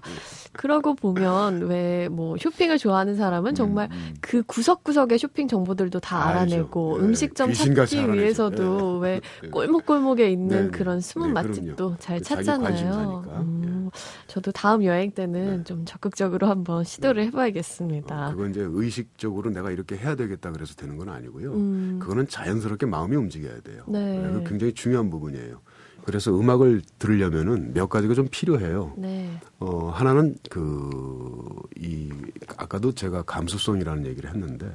그러고 0.52 0.94
보면 0.94 1.62
왜 1.68 2.08
뭐 2.08 2.36
쇼핑을 2.38 2.78
좋아하는 2.78 3.16
사람은 3.16 3.54
정말 3.54 3.88
음, 3.90 3.96
음. 3.96 4.14
그 4.20 4.42
구석구석의 4.42 5.18
쇼핑 5.18 5.48
정보들도 5.48 6.00
다 6.00 6.26
알아내고 6.28 6.98
네. 6.98 7.04
음식점 7.04 7.52
찾기 7.52 8.12
위해서도 8.12 9.00
네. 9.02 9.08
왜 9.08 9.20
네. 9.42 9.48
꼴목꼴목에 9.50 10.30
있는 10.30 10.48
네, 10.48 10.62
네. 10.64 10.70
그런 10.70 11.00
숨은 11.00 11.28
네, 11.28 11.32
맛집도. 11.34 11.96
잘 11.98 12.20
찾잖아요. 12.22 13.24
음, 13.40 13.90
저도 14.26 14.52
다음 14.52 14.84
여행 14.84 15.10
때는 15.10 15.64
좀 15.64 15.84
적극적으로 15.84 16.46
한번 16.48 16.84
시도를 16.84 17.24
해봐야겠습니다. 17.24 18.28
어, 18.28 18.30
그건 18.32 18.50
이제 18.50 18.62
의식적으로 18.64 19.50
내가 19.50 19.70
이렇게 19.70 19.96
해야 19.96 20.14
되겠다 20.14 20.52
그래서 20.52 20.74
되는 20.74 20.96
건 20.96 21.08
아니고요. 21.08 21.52
음. 21.52 21.98
그거는 22.00 22.28
자연스럽게 22.28 22.86
마음이 22.86 23.16
움직여야 23.16 23.60
돼요. 23.60 23.82
네. 23.88 24.42
굉장히 24.46 24.72
중요한 24.72 25.07
부분이에요. 25.10 25.60
그래서 26.04 26.38
음악을 26.38 26.82
들으려면은 26.98 27.74
몇 27.74 27.88
가지가 27.88 28.14
좀 28.14 28.28
필요해요. 28.30 28.94
네. 28.96 29.38
어, 29.58 29.90
하나는 29.90 30.36
그, 30.48 31.44
이, 31.76 32.10
아까도 32.56 32.92
제가 32.92 33.22
감수성이라는 33.22 34.06
얘기를 34.06 34.30
했는데, 34.30 34.70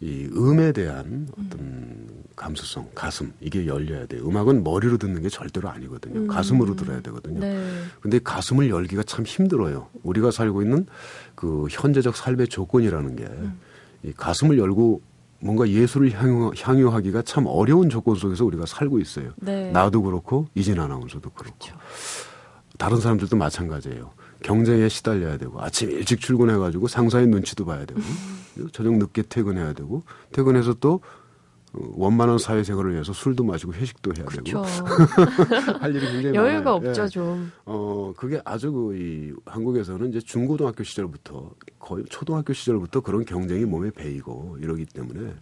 이 0.00 0.28
음에 0.34 0.72
대한 0.72 1.28
어떤 1.32 1.60
음. 1.60 2.08
감수성, 2.34 2.88
가슴, 2.94 3.32
이게 3.40 3.66
열려야 3.66 4.06
돼요. 4.06 4.26
음악은 4.26 4.64
머리로 4.64 4.98
듣는 4.98 5.22
게 5.22 5.28
절대로 5.28 5.68
아니거든요. 5.68 6.20
음. 6.20 6.26
가슴으로 6.26 6.74
들어야 6.74 7.00
되거든요. 7.02 7.38
네. 7.38 7.64
근데 8.00 8.18
가슴을 8.18 8.68
열기가 8.68 9.02
참 9.04 9.24
힘들어요. 9.24 9.88
우리가 10.02 10.30
살고 10.30 10.62
있는 10.62 10.86
그 11.34 11.66
현재적 11.70 12.16
삶의 12.16 12.48
조건이라는 12.48 13.16
게, 13.16 13.24
음. 13.24 13.60
이 14.04 14.12
가슴을 14.12 14.58
열고 14.58 15.02
뭔가 15.42 15.68
예술을 15.68 16.12
향유, 16.12 16.52
향유 16.56 16.88
하기가 16.88 17.22
참 17.22 17.46
어려운 17.46 17.90
조건 17.90 18.14
속에서 18.14 18.44
우리가 18.44 18.64
살고 18.64 19.00
있어요. 19.00 19.32
네. 19.36 19.70
나도 19.72 20.02
그렇고 20.02 20.46
이진 20.54 20.78
아나운서도 20.78 21.30
그렇고 21.30 21.56
그렇죠. 21.58 21.76
다른 22.78 23.00
사람들도 23.00 23.36
마찬가지예요. 23.36 24.12
경쟁에 24.44 24.88
시달려야 24.88 25.38
되고 25.38 25.60
아침 25.60 25.90
일찍 25.90 26.20
출근해가지고 26.20 26.88
상사의 26.88 27.26
눈치도 27.26 27.64
봐야 27.64 27.84
되고 27.84 28.00
저녁 28.72 28.96
늦게 28.98 29.22
퇴근해야 29.22 29.72
되고 29.72 30.02
퇴근해서 30.32 30.74
또 30.74 31.00
원만한 31.72 32.36
사회생활을 32.38 32.92
위해서 32.92 33.12
술도 33.12 33.44
마시고 33.44 33.72
회식도 33.72 34.12
해야 34.16 34.26
그렇죠. 34.26 34.62
되고 34.62 34.62
할 35.80 35.94
일이 35.94 36.06
굉장히 36.06 36.34
여유가 36.36 36.72
많아요. 36.78 36.90
없죠 36.90 37.02
예. 37.04 37.08
좀. 37.08 37.52
어 37.64 38.12
그게 38.16 38.40
아주 38.44 38.70
그 38.72 38.94
이 38.94 39.32
한국에서는 39.46 40.10
이제 40.10 40.20
중고등학교 40.20 40.84
시절부터 40.84 41.50
거의 41.78 42.04
초등학교 42.10 42.52
시절부터 42.52 43.00
그런 43.00 43.24
경쟁이 43.24 43.64
몸에 43.64 43.90
배이고 43.90 44.58
이러기 44.60 44.84
때문에 44.86 45.34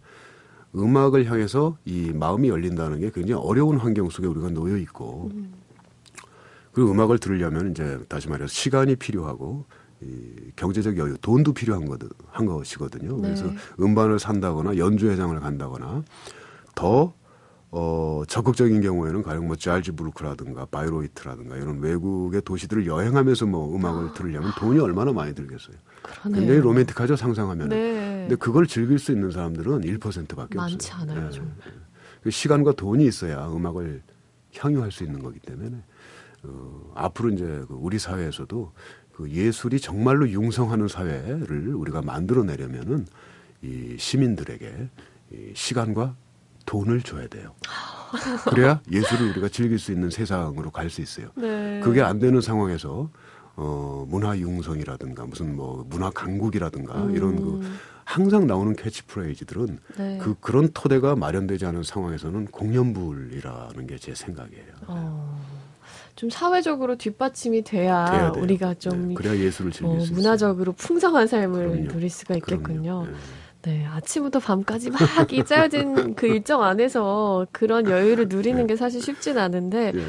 음악을 0.77 1.25
향해서 1.29 1.77
이 1.85 2.13
마음이 2.15 2.49
열린다는 2.49 3.01
게 3.01 3.11
굉장히 3.13 3.43
어려운 3.45 3.77
환경 3.79 4.09
속에 4.09 4.27
우리가 4.29 4.51
놓여 4.51 4.77
있고 4.79 5.31
음. 5.35 5.53
그리고 6.73 6.93
음악을 6.93 7.19
들으려면 7.19 7.73
이제 7.73 7.99
다시 8.09 8.29
말해서 8.29 8.47
시간이 8.49 8.95
필요하고 8.97 9.65
이 10.03 10.51
경제적 10.57 10.97
여유, 10.97 11.17
돈도 11.19 11.53
필요한 11.53 11.85
것, 11.85 12.01
한 12.31 12.47
것이거든요. 12.47 13.17
네. 13.17 13.23
그래서 13.23 13.51
음반을 13.79 14.19
산다거나 14.19 14.77
연주회장을 14.77 15.39
간다거나 15.39 16.03
더 16.75 17.13
어, 17.73 18.23
적극적인 18.27 18.81
경우에는 18.81 19.23
가령 19.23 19.47
뭐 19.47 19.55
잘즈부르크라든가 19.55 20.67
바이로이트라든가 20.67 21.57
이런 21.57 21.79
외국의 21.79 22.43
도시들을 22.43 22.87
여행하면서 22.87 23.47
뭐 23.47 23.77
음악을 23.77 24.15
들으려면 24.15 24.51
돈이 24.59 24.81
얼마나 24.81 25.13
많이 25.13 25.35
들겠어요. 25.35 25.77
그러네요. 26.03 26.41
굉장히 26.41 26.61
로맨틱하죠 26.61 27.15
상상하면. 27.15 27.69
네. 27.69 28.27
근데 28.29 28.37
그걸 28.37 28.67
즐길 28.67 28.99
수 28.99 29.13
있는 29.13 29.31
사람들은 29.31 29.83
1%밖에 29.83 30.57
많지 30.57 30.75
없어요. 30.75 31.03
않아요, 31.03 31.25
네. 31.27 31.31
정말. 31.31 31.55
그 32.23 32.31
시간과 32.31 32.73
돈이 32.73 33.05
있어야 33.07 33.49
음악을 33.49 34.03
향유할 34.57 34.91
수 34.91 35.05
있는 35.05 35.23
거기 35.23 35.39
때문에 35.39 35.83
어, 36.43 36.93
앞으로 36.97 37.31
이제 37.31 37.45
그 37.69 37.75
우리 37.75 37.99
사회에서도 37.99 38.73
그 39.21 39.31
예술이 39.31 39.81
정말로 39.81 40.29
융성하는 40.31 40.89
사회를 40.89 41.75
우리가 41.75 42.01
만들어내려면은 42.01 43.07
이 43.63 43.97
시민들에게 43.99 44.89
이 45.33 45.37
시간과 45.55 46.15
돈을 46.65 47.03
줘야 47.03 47.27
돼요. 47.29 47.55
그래야 48.49 48.81
예술을 48.91 49.31
우리가 49.31 49.49
즐길 49.49 49.79
수 49.79 49.93
있는 49.93 50.09
세상으로 50.09 50.71
갈 50.71 50.89
수 50.89 51.03
있어요. 51.03 51.29
네. 51.37 51.81
그게 51.85 52.01
안 52.01 52.19
되는 52.19 52.41
상황에서 52.41 53.11
어 53.57 54.07
문화 54.09 54.39
융성이라든가 54.39 55.27
무슨 55.27 55.55
뭐 55.55 55.85
문화 55.91 56.09
강국이라든가 56.11 57.11
이런 57.13 57.37
그 57.37 57.61
항상 58.05 58.47
나오는 58.47 58.75
캐치프레이즈들은 58.75 59.79
네. 59.99 60.19
그 60.23 60.35
그런 60.41 60.71
토대가 60.73 61.15
마련되지 61.15 61.67
않은 61.67 61.83
상황에서는 61.83 62.47
공연불이라는 62.47 63.87
게 63.87 63.99
제 63.99 64.15
생각이에요. 64.15 64.73
어, 64.87 65.40
좀 66.21 66.29
사회적으로 66.29 66.97
뒷받침이 66.97 67.63
돼야. 67.63 68.31
우리가 68.37 68.75
좀 68.75 69.09
네, 69.09 69.15
그래야 69.15 69.39
예술을 69.39 69.73
즐길 69.73 69.97
어, 69.97 70.01
수 70.01 70.05
있어요. 70.05 70.17
문화적으로 70.17 70.73
풍성한 70.73 71.27
삶을 71.27 71.69
그럼요. 71.71 71.89
누릴 71.89 72.11
수가 72.11 72.35
있겠군요. 72.35 73.07
네. 73.63 73.79
네, 73.79 73.87
아침부터 73.87 74.39
밤까지 74.39 74.91
막 74.91 75.01
이 75.33 75.43
짜여진 75.43 76.15
그 76.17 76.27
일정 76.27 76.63
안에서 76.63 77.47
그런 77.53 77.89
여유를 77.89 78.29
누리는 78.29 78.67
게 78.67 78.77
사실 78.77 79.01
쉽진 79.01 79.39
않은데 79.39 79.93
예. 79.95 80.01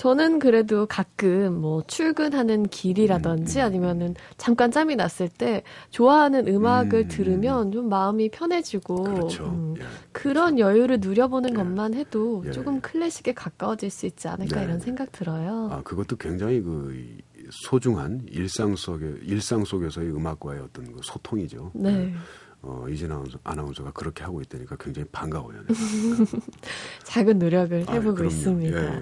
저는 0.00 0.38
그래도 0.38 0.86
가끔 0.86 1.60
뭐 1.60 1.82
출근하는 1.86 2.62
길이라든지 2.68 3.60
아니면은 3.60 4.14
잠깐 4.38 4.70
짬이 4.70 4.96
났을 4.96 5.28
때 5.28 5.62
좋아하는 5.90 6.48
음악을 6.48 7.00
음. 7.00 7.08
들으면 7.08 7.70
좀 7.70 7.90
마음이 7.90 8.30
편해지고 8.30 8.94
그렇죠. 9.04 9.44
음, 9.44 9.74
예. 9.78 9.84
그런 10.12 10.58
여유를 10.58 11.00
누려보는 11.00 11.50
예. 11.50 11.54
것만 11.54 11.92
해도 11.92 12.42
예. 12.46 12.50
조금 12.50 12.80
클래식에 12.80 13.34
가까워질 13.34 13.90
수 13.90 14.06
있지 14.06 14.26
않을까 14.26 14.60
네. 14.60 14.64
이런 14.64 14.80
생각 14.80 15.12
들어요. 15.12 15.68
아 15.70 15.82
그것도 15.82 16.16
굉장히 16.16 16.62
그 16.62 16.94
이- 16.94 17.22
소중한 17.50 18.22
일상 18.30 18.76
속에 18.76 19.16
일상 19.22 19.66
속에서의 19.66 20.08
음악과의 20.12 20.60
어떤 20.62 20.90
그 20.94 21.00
소통이죠. 21.02 21.72
네. 21.74 22.14
어, 22.62 22.86
이진 22.88 23.12
아나운서, 23.12 23.38
아나운서가 23.44 23.90
그렇게 23.90 24.24
하고 24.24 24.40
있다니까 24.40 24.76
굉장히 24.80 25.06
반가워요. 25.12 25.58
작은 27.04 27.38
노력을 27.38 27.78
해보고 27.80 28.14
그럼요. 28.14 28.30
있습니다. 28.30 29.00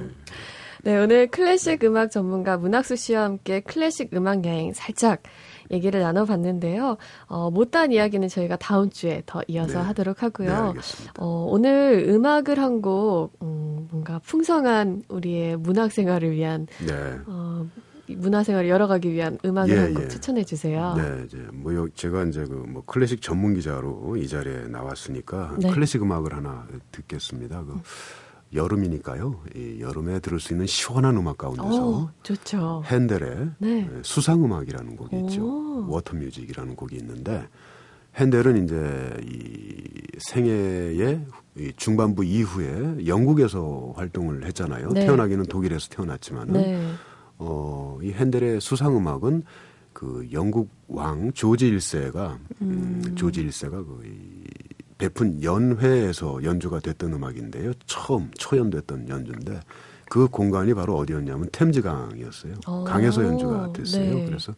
네, 0.85 0.97
오늘 0.99 1.27
클래식 1.29 1.83
음악 1.85 2.11
전문가 2.11 2.57
문학수 2.57 2.97
씨와 2.97 3.25
함께 3.25 3.61
클래식 3.61 4.11
음악 4.15 4.45
여행 4.45 4.73
살짝 4.73 5.23
얘기를 5.71 6.01
나눠봤는데요. 6.01 6.97
어, 7.27 7.51
못다한 7.51 7.93
이야기는 7.93 8.29
저희가 8.29 8.57
다음 8.57 8.89
주에 8.89 9.23
더 9.27 9.43
이어서 9.49 9.81
네. 9.81 9.85
하도록 9.87 10.17
네, 10.17 10.21
하고요. 10.21 10.53
알겠습니다. 10.69 11.13
어, 11.19 11.47
오늘 11.51 12.07
음악을 12.09 12.59
한 12.59 12.81
곡, 12.81 13.33
음, 13.43 13.87
뭔가 13.91 14.19
풍성한 14.21 15.03
우리의 15.09 15.57
문학 15.59 15.93
생활을 15.93 16.31
위한, 16.31 16.67
네. 16.87 16.95
어, 17.27 17.67
이 18.07 18.15
문화 18.17 18.43
생활을 18.43 18.71
열어가기 18.71 19.13
위한 19.13 19.37
음악을 19.45 19.75
예, 19.75 19.79
한곡 19.81 20.05
예. 20.05 20.09
추천해 20.09 20.43
주세요. 20.43 20.95
네, 20.97 21.25
이제 21.27 21.37
뭐 21.53 21.75
요- 21.75 21.89
제가 21.91 22.25
이제 22.25 22.45
그 22.45 22.55
뭐 22.67 22.83
클래식 22.87 23.21
전문 23.21 23.53
기자로 23.55 24.17
이 24.17 24.27
자리에 24.27 24.69
나왔으니까 24.69 25.57
네. 25.59 25.71
클래식 25.71 26.01
음악을 26.03 26.33
하나 26.35 26.67
듣겠습니다. 26.93 27.65
그 27.65 27.75
여름이니까요. 28.55 29.43
이 29.55 29.81
여름에 29.81 30.21
들을 30.21 30.41
수 30.41 30.53
있는 30.53 30.67
시원한 30.67 31.17
음악 31.17 31.39
가운데서 31.39 31.89
오, 31.89 32.09
좋죠. 32.23 32.83
핸델의 32.87 33.51
네. 33.59 33.89
수상 34.03 34.45
음악이라는 34.45 34.97
곡이 34.97 35.17
오. 35.17 35.27
있죠. 35.27 35.87
Water 35.89 36.17
Music이라는 36.17 36.75
곡이 36.77 36.97
있는데 36.97 37.47
핸델은 38.17 38.65
이제 38.65 39.17
이 39.23 39.85
생애의 40.19 41.27
이 41.57 41.73
중반부 41.77 42.25
이후에 42.25 43.07
영국에서 43.07 43.93
활동을 43.97 44.45
했잖아요. 44.47 44.91
네. 44.91 45.07
태어나기는 45.07 45.45
독일에서 45.47 45.89
태어났지만은 45.89 46.53
네. 46.55 46.93
어, 47.39 47.99
이 48.03 48.13
핸델의 48.13 48.61
수상 48.61 48.97
음악은 48.97 49.43
그 49.93 50.29
영국 50.33 50.71
왕 50.87 51.33
조지 51.33 51.73
1세가 51.73 52.39
음, 52.63 53.15
조지 53.17 53.45
1세가 53.47 53.71
그 53.71 54.03
이, 54.05 54.28
베푼 54.99 55.43
연회에서 55.43 56.43
연주가 56.43 56.81
됐던 56.81 57.13
음악인데요. 57.15 57.73
처음 57.87 58.31
초연됐던 58.37 59.09
연주인데 59.09 59.61
그 60.11 60.27
공간이 60.29 60.75
바로 60.75 60.97
어디였냐면 60.97 61.49
템즈강이었어요. 61.53 62.55
오, 62.67 62.85
강에서 62.85 63.23
연주가 63.25 63.73
됐어요. 63.73 64.15
네. 64.15 64.25
그래서 64.27 64.55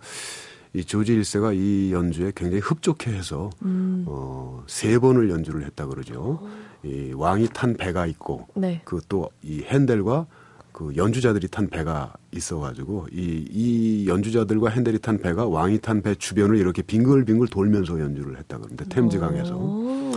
이 0.73 0.85
조지 0.85 1.17
1세가 1.19 1.55
이 1.57 1.93
연주에 1.93 2.33
굉장히 2.35 2.61
흡족해해서 2.61 3.51
음, 3.63 4.05
어, 4.07 4.63
세 4.69 4.99
번을 4.99 5.29
연주를 5.31 5.65
했다 5.65 5.87
그러죠. 5.87 6.41
이 6.85 7.13
왕이 7.15 7.49
탄 7.53 7.75
배가 7.75 8.07
있고 8.07 8.47
네. 8.55 8.81
그또 8.85 9.29
이 9.43 9.63
핸델과 9.63 10.27
그 10.73 10.95
연주자들이 10.97 11.49
탄 11.49 11.67
배가 11.67 12.15
있어가지고 12.33 13.09
이, 13.13 13.45
이 13.51 14.07
연주자들과 14.09 14.71
핸델이 14.71 15.01
탄 15.01 15.19
배가 15.19 15.47
왕이 15.47 15.81
탄 15.81 16.01
배 16.01 16.15
주변을 16.15 16.57
이렇게 16.57 16.81
빙글빙글 16.83 17.49
돌면서 17.49 18.01
연주를 18.01 18.39
했다 18.39 18.57
그러는데 18.57 18.85
템즈강에서 18.89 19.57
오. 19.57 20.10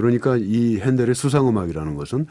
그러니까 0.00 0.36
이 0.36 0.78
핸델의 0.78 1.14
수상음악이라는 1.14 1.94
것은 1.94 2.26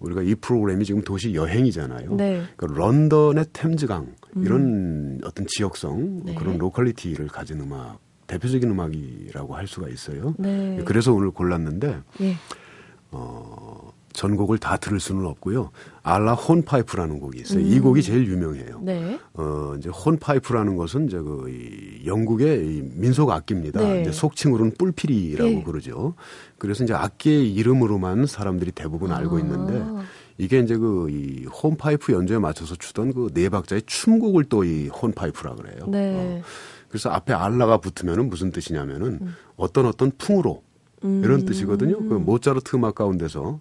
우리가 0.00 0.22
이 0.22 0.34
프로그램이 0.34 0.84
지금 0.84 1.02
도시 1.02 1.34
여행이잖아요. 1.34 2.14
네. 2.16 2.42
그러니까 2.56 2.80
런던의 2.80 3.46
템즈강 3.52 4.14
이런 4.42 5.20
어떤 5.24 5.46
지역성 5.48 6.24
네. 6.24 6.34
그런 6.34 6.58
locality를 6.58 7.28
가진 7.28 7.60
음악 7.60 7.98
대표적인 8.26 8.70
음악이라고 8.70 9.54
할 9.56 9.66
수가 9.66 9.88
있어요. 9.88 10.34
네. 10.38 10.82
그래서 10.84 11.12
오늘 11.12 11.30
골랐는데 11.30 12.00
예. 12.20 12.34
어, 13.12 13.65
전곡을 14.16 14.56
다 14.58 14.78
들을 14.78 14.98
수는 14.98 15.26
없고요. 15.26 15.70
alla 16.02 16.32
hornpipe라는 16.34 17.20
곡이 17.20 17.40
있어요. 17.40 17.60
음. 17.60 17.66
이 17.66 17.78
곡이 17.78 18.02
제일 18.02 18.26
유명해요. 18.26 18.80
네. 18.82 19.20
어, 19.34 19.74
이제 19.78 19.90
hornpipe라는 19.90 20.76
것은 20.76 21.06
이제 21.06 21.18
그 21.18 21.50
이, 21.50 22.06
영국의 22.06 22.66
이 22.66 22.82
민속 22.94 23.30
악기입니다. 23.30 23.80
네. 23.80 24.00
이제 24.00 24.12
속칭으로는 24.12 24.72
뿔피리라고 24.78 25.50
예. 25.50 25.62
그러죠. 25.62 26.14
그래서 26.56 26.82
이제 26.84 26.94
악기의 26.94 27.52
이름으로만 27.54 28.26
사람들이 28.26 28.72
대부분 28.72 29.12
알고 29.12 29.36
아. 29.36 29.40
있는데 29.40 29.84
이게 30.38 30.60
이제 30.60 30.76
그 30.76 31.08
이 31.10 31.44
hornpipe 31.44 32.12
연주에 32.12 32.38
맞춰서 32.38 32.74
추던 32.74 33.12
그 33.12 33.30
네 33.34 33.50
박자의 33.50 33.82
춤곡을 33.84 34.44
또 34.44 34.64
이 34.64 34.88
hornpipe라 34.88 35.54
그래요. 35.56 35.86
네. 35.88 36.40
어. 36.40 36.42
그래서 36.88 37.10
앞에 37.10 37.34
alla가 37.34 37.76
붙으면은 37.78 38.30
무슨 38.30 38.50
뜻이냐면은 38.50 39.18
음. 39.20 39.34
어떤 39.56 39.84
어떤 39.84 40.10
풍으로 40.16 40.62
이런 41.02 41.44
뜻이거든요. 41.44 41.98
그 41.98 42.14
모차르트 42.14 42.74
음악 42.74 42.94
가운데서 42.96 43.60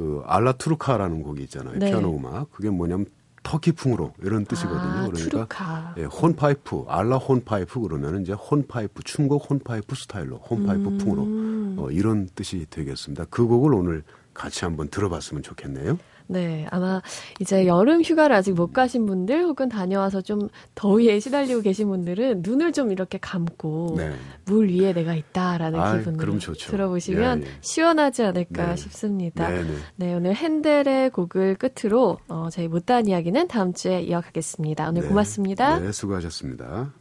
그 0.00 0.22
alla 0.24 0.52
turca라는 0.52 1.22
곡이 1.22 1.42
있잖아요. 1.42 1.78
네. 1.78 1.90
피아노 1.90 2.16
음악. 2.16 2.50
그게 2.52 2.70
뭐냐면 2.70 3.04
터키풍으로 3.42 4.14
이런 4.22 4.46
뜻이거든요. 4.46 4.80
아, 4.80 5.08
그러니까 5.08 5.28
turca. 5.30 5.94
예, 5.98 6.04
hornpipe, 6.04 6.86
alla 6.88 7.18
hornpipe 7.18 7.80
그러면 7.80 8.22
이제 8.22 8.32
혼파이프, 8.32 9.02
춤곡 9.02 9.50
hornpipe 9.50 9.94
스타일로 9.94 10.38
hornpipe 10.38 10.88
음. 10.88 10.98
풍으로 10.98 11.82
어, 11.82 11.90
이런 11.90 12.30
뜻이 12.34 12.66
되겠습니다. 12.70 13.26
그 13.28 13.46
곡을 13.46 13.74
오늘 13.74 14.02
같이 14.32 14.64
한번 14.64 14.88
들어봤으면 14.88 15.42
좋겠네요. 15.42 15.98
네, 16.30 16.64
아마 16.70 17.02
이제 17.40 17.66
여름 17.66 18.02
휴가를 18.02 18.36
아직 18.36 18.52
못 18.52 18.72
가신 18.72 19.04
분들 19.04 19.42
혹은 19.42 19.68
다녀와서 19.68 20.20
좀 20.20 20.48
더위에 20.76 21.18
시달리고 21.18 21.60
계신 21.60 21.88
분들은 21.88 22.42
눈을 22.44 22.72
좀 22.72 22.92
이렇게 22.92 23.18
감고 23.18 23.94
네. 23.96 24.12
물 24.44 24.70
위에 24.70 24.92
내가 24.92 25.14
있다라는 25.14 26.16
그럼 26.16 26.38
좋죠. 26.38 26.70
들어보시면 26.70 27.42
예, 27.42 27.46
예. 27.46 27.50
시원하지 27.62 28.22
않을까 28.22 28.70
네. 28.70 28.76
싶습니다. 28.76 29.48
네, 29.48 29.64
네. 29.64 29.74
네, 29.96 30.14
오늘 30.14 30.36
핸델의 30.36 31.10
곡을 31.10 31.56
끝으로 31.56 32.18
어, 32.28 32.48
저희 32.52 32.68
못다한 32.68 33.08
이야기는 33.08 33.48
다음 33.48 33.72
주에 33.72 34.00
이어가겠습니다. 34.02 34.88
오늘 34.88 35.02
네. 35.02 35.08
고맙습니다. 35.08 35.80
네, 35.80 35.90
수고하셨습니다. 35.90 36.92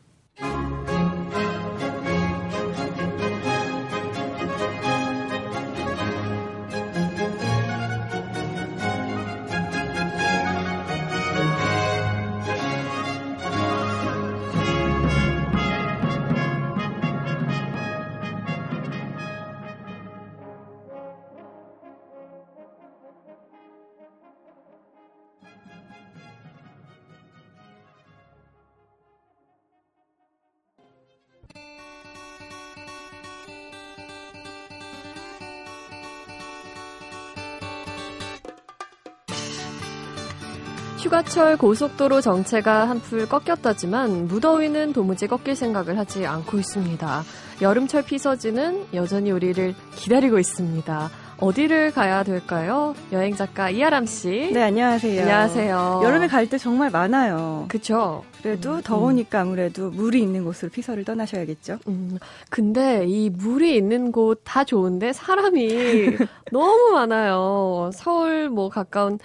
휴가철 40.99 41.55
고속도로 41.57 42.19
정체가 42.19 42.89
한풀 42.89 43.27
꺾였다지만 43.29 44.27
무더위는 44.27 44.91
도무지 44.91 45.27
꺾일 45.27 45.55
생각을 45.55 45.97
하지 45.97 46.25
않고 46.25 46.57
있습니다. 46.57 47.23
여름철 47.61 48.03
피서지는 48.03 48.85
여전히 48.93 49.31
우리를 49.31 49.73
기다리고 49.95 50.39
있습니다. 50.39 51.09
어디를 51.39 51.91
가야 51.91 52.23
될까요? 52.23 52.93
여행 53.13 53.33
작가 53.33 53.69
이아람 53.69 54.05
씨. 54.05 54.49
네, 54.51 54.61
안녕하세요. 54.63 55.21
안녕하세요. 55.21 56.01
여름에 56.03 56.27
갈 56.27 56.47
때 56.49 56.57
정말 56.57 56.89
많아요. 56.89 57.63
그쵸. 57.69 58.25
그래도 58.41 58.75
음, 58.75 58.81
더우니까 58.83 59.39
아무래도 59.41 59.89
물이 59.91 60.21
있는 60.21 60.43
곳으로 60.43 60.69
피서를 60.69 61.05
떠나셔야겠죠. 61.05 61.77
음, 61.87 62.17
근데 62.49 63.05
이 63.07 63.29
물이 63.29 63.73
있는 63.77 64.11
곳 64.11 64.41
다 64.43 64.65
좋은데 64.65 65.13
사람이 65.13 66.17
너무 66.51 66.91
많아요. 66.91 67.89
서울 67.93 68.49
뭐 68.49 68.67
가까운 68.67 69.17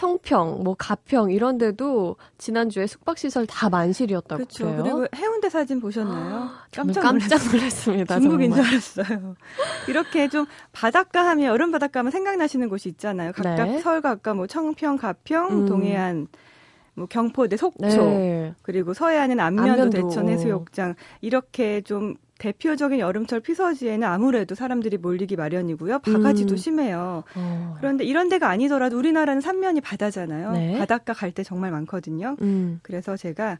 청평, 0.00 0.62
뭐 0.64 0.74
가평 0.78 1.30
이런 1.30 1.58
데도 1.58 2.16
지난주에 2.38 2.86
숙박시설 2.86 3.46
다 3.46 3.68
만실이었다고 3.68 4.38
그렇죠. 4.38 4.64
그래요. 4.64 4.82
그리고 4.82 5.06
해운대 5.14 5.50
사진 5.50 5.78
보셨나요? 5.78 6.48
저는 6.70 6.94
깜짝, 6.94 7.28
깜짝. 7.28 7.52
놀랐습니다. 7.52 8.18
중국인 8.18 8.50
줄 8.54 8.62
정말. 8.62 8.72
알았어요. 8.72 9.36
이렇게 9.88 10.28
좀 10.28 10.46
바닷가 10.72 11.26
하면 11.28 11.48
여름 11.48 11.70
바닷가 11.70 12.00
하면 12.00 12.12
생각나시는 12.12 12.70
곳이 12.70 12.88
있잖아요. 12.88 13.32
각각 13.32 13.66
네. 13.66 13.78
서울 13.80 14.00
각각 14.00 14.36
뭐 14.36 14.46
청평, 14.46 14.96
가평, 14.96 15.48
음. 15.50 15.66
동해안, 15.66 16.28
뭐 17.00 17.06
경포대, 17.06 17.56
속초, 17.56 17.86
네. 17.86 18.54
그리고 18.60 18.92
서해안은 18.92 19.40
안면도, 19.40 19.72
안면도. 19.72 19.90
대천 20.08 20.28
해수욕장 20.28 20.94
이렇게 21.22 21.80
좀 21.80 22.14
대표적인 22.38 22.98
여름철 22.98 23.40
피서지에는 23.40 24.06
아무래도 24.06 24.54
사람들이 24.54 24.98
몰리기 24.98 25.36
마련이고요. 25.36 26.00
바가지도 26.00 26.54
음. 26.54 26.56
심해요. 26.56 27.24
어. 27.34 27.74
그런데 27.78 28.04
이런 28.04 28.28
데가 28.28 28.48
아니더라도 28.50 28.98
우리나라는 28.98 29.40
삼면이 29.40 29.80
바다잖아요. 29.80 30.52
네. 30.52 30.78
바닷가 30.78 31.14
갈 31.14 31.32
때 31.32 31.42
정말 31.42 31.70
많거든요. 31.70 32.36
음. 32.42 32.80
그래서 32.82 33.16
제가 33.16 33.58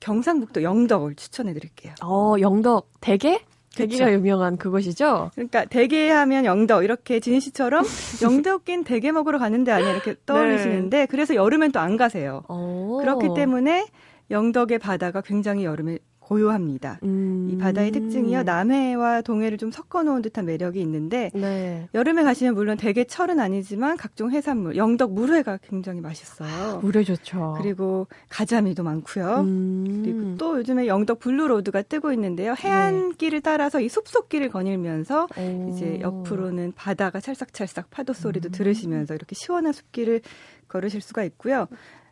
경상북도 0.00 0.62
영덕을 0.64 1.14
추천해 1.14 1.52
드릴게요. 1.54 1.94
어, 2.02 2.34
영덕 2.40 2.88
대게? 3.00 3.44
대게가 3.76 4.06
그쵸. 4.06 4.14
유명한 4.16 4.56
그곳이죠? 4.56 5.30
그러니까 5.34 5.64
대게 5.64 6.10
하면 6.10 6.44
영덕 6.44 6.82
이렇게 6.84 7.20
진희 7.20 7.40
씨처럼 7.40 7.84
영덕긴 8.22 8.84
대게 8.84 9.12
먹으러 9.12 9.38
가는데 9.38 9.70
아니야 9.72 9.92
이렇게 9.92 10.14
떠올리시는데 10.26 11.06
그래서 11.06 11.34
여름엔 11.34 11.72
또 11.72 11.80
안 11.80 11.96
가세요. 11.96 12.42
어. 12.48 12.98
그렇기 13.00 13.28
때문에 13.34 13.86
영덕의 14.30 14.78
바다가 14.80 15.20
굉장히 15.22 15.64
여름에 15.64 15.98
고요합니다. 16.30 17.00
음. 17.02 17.48
이 17.50 17.58
바다의 17.58 17.90
특징이요 17.90 18.44
남해와 18.44 19.22
동해를 19.22 19.58
좀 19.58 19.72
섞어놓은 19.72 20.22
듯한 20.22 20.46
매력이 20.46 20.80
있는데 20.80 21.32
네. 21.34 21.88
여름에 21.92 22.22
가시면 22.22 22.54
물론 22.54 22.76
대게 22.76 23.02
철은 23.02 23.40
아니지만 23.40 23.96
각종 23.96 24.30
해산물 24.30 24.76
영덕 24.76 25.12
물회가 25.12 25.58
굉장히 25.60 26.00
맛있어요. 26.00 26.78
물회 26.82 27.02
좋죠. 27.02 27.56
그리고 27.60 28.06
가자미도 28.28 28.84
많고요. 28.84 29.40
음. 29.40 30.02
그리고 30.04 30.36
또 30.36 30.58
요즘에 30.58 30.86
영덕 30.86 31.18
Blue 31.18 31.44
Road가 31.44 31.82
뜨고 31.82 32.12
있는데요. 32.12 32.54
해안길을 32.56 33.40
따라서 33.40 33.80
이 33.80 33.88
숲속길을 33.88 34.50
거닐면서 34.50 35.26
오. 35.36 35.70
이제 35.70 35.98
옆으로는 36.00 36.74
바다가 36.76 37.18
찰싹찰싹 37.18 37.90
파도 37.90 38.12
소리도 38.12 38.50
음. 38.50 38.52
들으시면서 38.52 39.16
이렇게 39.16 39.34
시원한 39.34 39.72
숲길을 39.72 40.20
걸으실 40.68 41.00
수가 41.00 41.24
있고요. 41.24 41.66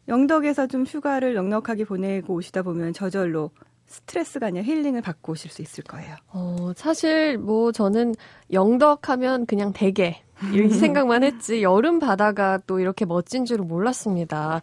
영덕에서 0.08 0.66
좀 0.66 0.84
휴가를 0.84 1.34
넉넉하게 1.34 1.84
보내고 1.84 2.34
오시다 2.34 2.62
보면 2.62 2.94
저절로 2.94 3.50
스트레스가 3.88 4.46
아니라 4.46 4.64
힐링을 4.64 5.02
받고 5.02 5.32
오실 5.32 5.50
수 5.50 5.62
있을 5.62 5.82
거예요. 5.84 6.14
어, 6.28 6.72
사실 6.76 7.38
뭐 7.38 7.72
저는 7.72 8.14
영덕하면 8.52 9.46
그냥 9.46 9.72
대게 9.72 10.22
이 10.52 10.68
생각만 10.70 11.24
했지 11.24 11.62
여름 11.62 11.98
바다가 11.98 12.60
또 12.66 12.78
이렇게 12.78 13.04
멋진 13.04 13.44
줄은 13.44 13.66
몰랐습니다. 13.66 14.60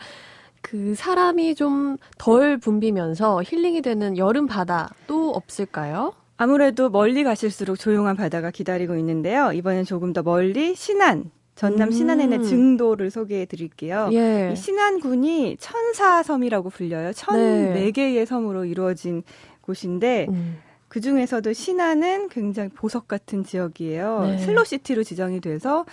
그 0.61 0.95
사람이 0.95 1.55
좀 1.55 1.97
덜 2.17 2.57
붐비면서 2.57 3.43
힐링이 3.43 3.81
되는 3.81 4.17
여름 4.17 4.47
바다 4.47 4.89
또 5.07 5.29
없을까요? 5.31 6.13
아무래도 6.37 6.89
멀리 6.89 7.23
가실수록 7.23 7.79
조용한 7.79 8.15
바다가 8.15 8.51
기다리고 8.51 8.95
있는데요. 8.97 9.51
이번엔 9.53 9.85
조금 9.85 10.11
더 10.11 10.21
멀리 10.23 10.75
신안, 10.75 11.31
전남 11.55 11.89
음. 11.89 11.91
신안에 11.91 12.23
있는 12.23 12.43
증도를 12.43 13.09
소개해 13.09 13.45
드릴게요. 13.45 14.09
예. 14.11 14.51
이 14.51 14.55
신안군이 14.55 15.57
천사섬이라고 15.59 16.69
불려요. 16.69 17.13
천네 17.13 17.91
개의 17.91 18.25
섬으로 18.25 18.65
이루어진 18.65 19.23
곳인데 19.61 20.27
음. 20.29 20.57
그 20.87 21.01
중에서도 21.01 21.51
신안은 21.51 22.29
굉장히 22.29 22.69
보석 22.69 23.07
같은 23.07 23.43
지역이에요. 23.43 24.19
네. 24.21 24.37
슬로시티로 24.37 25.03
지정이 25.03 25.41
돼서 25.41 25.85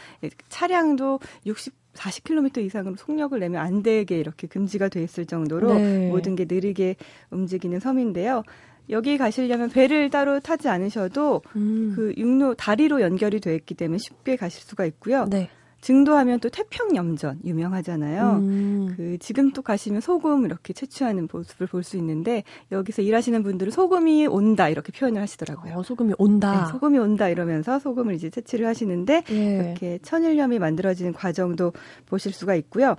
차량도 0.48 1.20
60 1.46 1.82
40km 1.94 2.64
이상으로 2.64 2.96
속력을 2.96 3.38
내면 3.38 3.60
안 3.60 3.82
되게 3.82 4.18
이렇게 4.18 4.46
금지가 4.46 4.88
돼 4.88 5.02
있을 5.02 5.26
정도로 5.26 5.74
네. 5.74 6.08
모든 6.08 6.36
게 6.36 6.46
느리게 6.48 6.96
움직이는 7.30 7.80
섬인데요. 7.80 8.44
여기 8.90 9.16
가시려면 9.18 9.70
배를 9.70 10.10
따로 10.10 10.40
타지 10.40 10.68
않으셔도 10.68 11.42
음. 11.56 11.92
그 11.94 12.12
육로 12.16 12.54
다리로 12.54 13.00
연결이 13.00 13.40
돼 13.40 13.54
있기 13.54 13.74
때문에 13.74 13.98
쉽게 13.98 14.36
가실 14.36 14.62
수가 14.62 14.84
있고요. 14.86 15.26
네. 15.30 15.48
증도하면 15.82 16.38
또 16.38 16.48
태평염전 16.48 17.40
유명하잖아요. 17.44 18.36
음. 18.36 18.94
그 18.96 19.18
지금 19.18 19.50
또 19.52 19.62
가시면 19.62 20.00
소금 20.00 20.44
이렇게 20.44 20.72
채취하는 20.72 21.28
모습을 21.32 21.66
볼 21.66 21.82
수 21.82 21.96
있는데 21.96 22.44
여기서 22.70 23.02
일하시는 23.02 23.42
분들은 23.42 23.72
소금이 23.72 24.28
온다 24.28 24.68
이렇게 24.68 24.92
표현을 24.92 25.20
하시더라고요. 25.20 25.78
어, 25.78 25.82
소금이 25.82 26.14
온다. 26.18 26.66
네, 26.66 26.70
소금이 26.70 26.98
온다 26.98 27.28
이러면서 27.28 27.80
소금을 27.80 28.14
이제 28.14 28.30
채취를 28.30 28.64
하시는데 28.68 29.24
예. 29.32 29.34
이렇게 29.34 29.98
천일염이 30.02 30.60
만들어지는 30.60 31.12
과정도 31.12 31.72
보실 32.06 32.32
수가 32.32 32.54
있고요. 32.54 32.94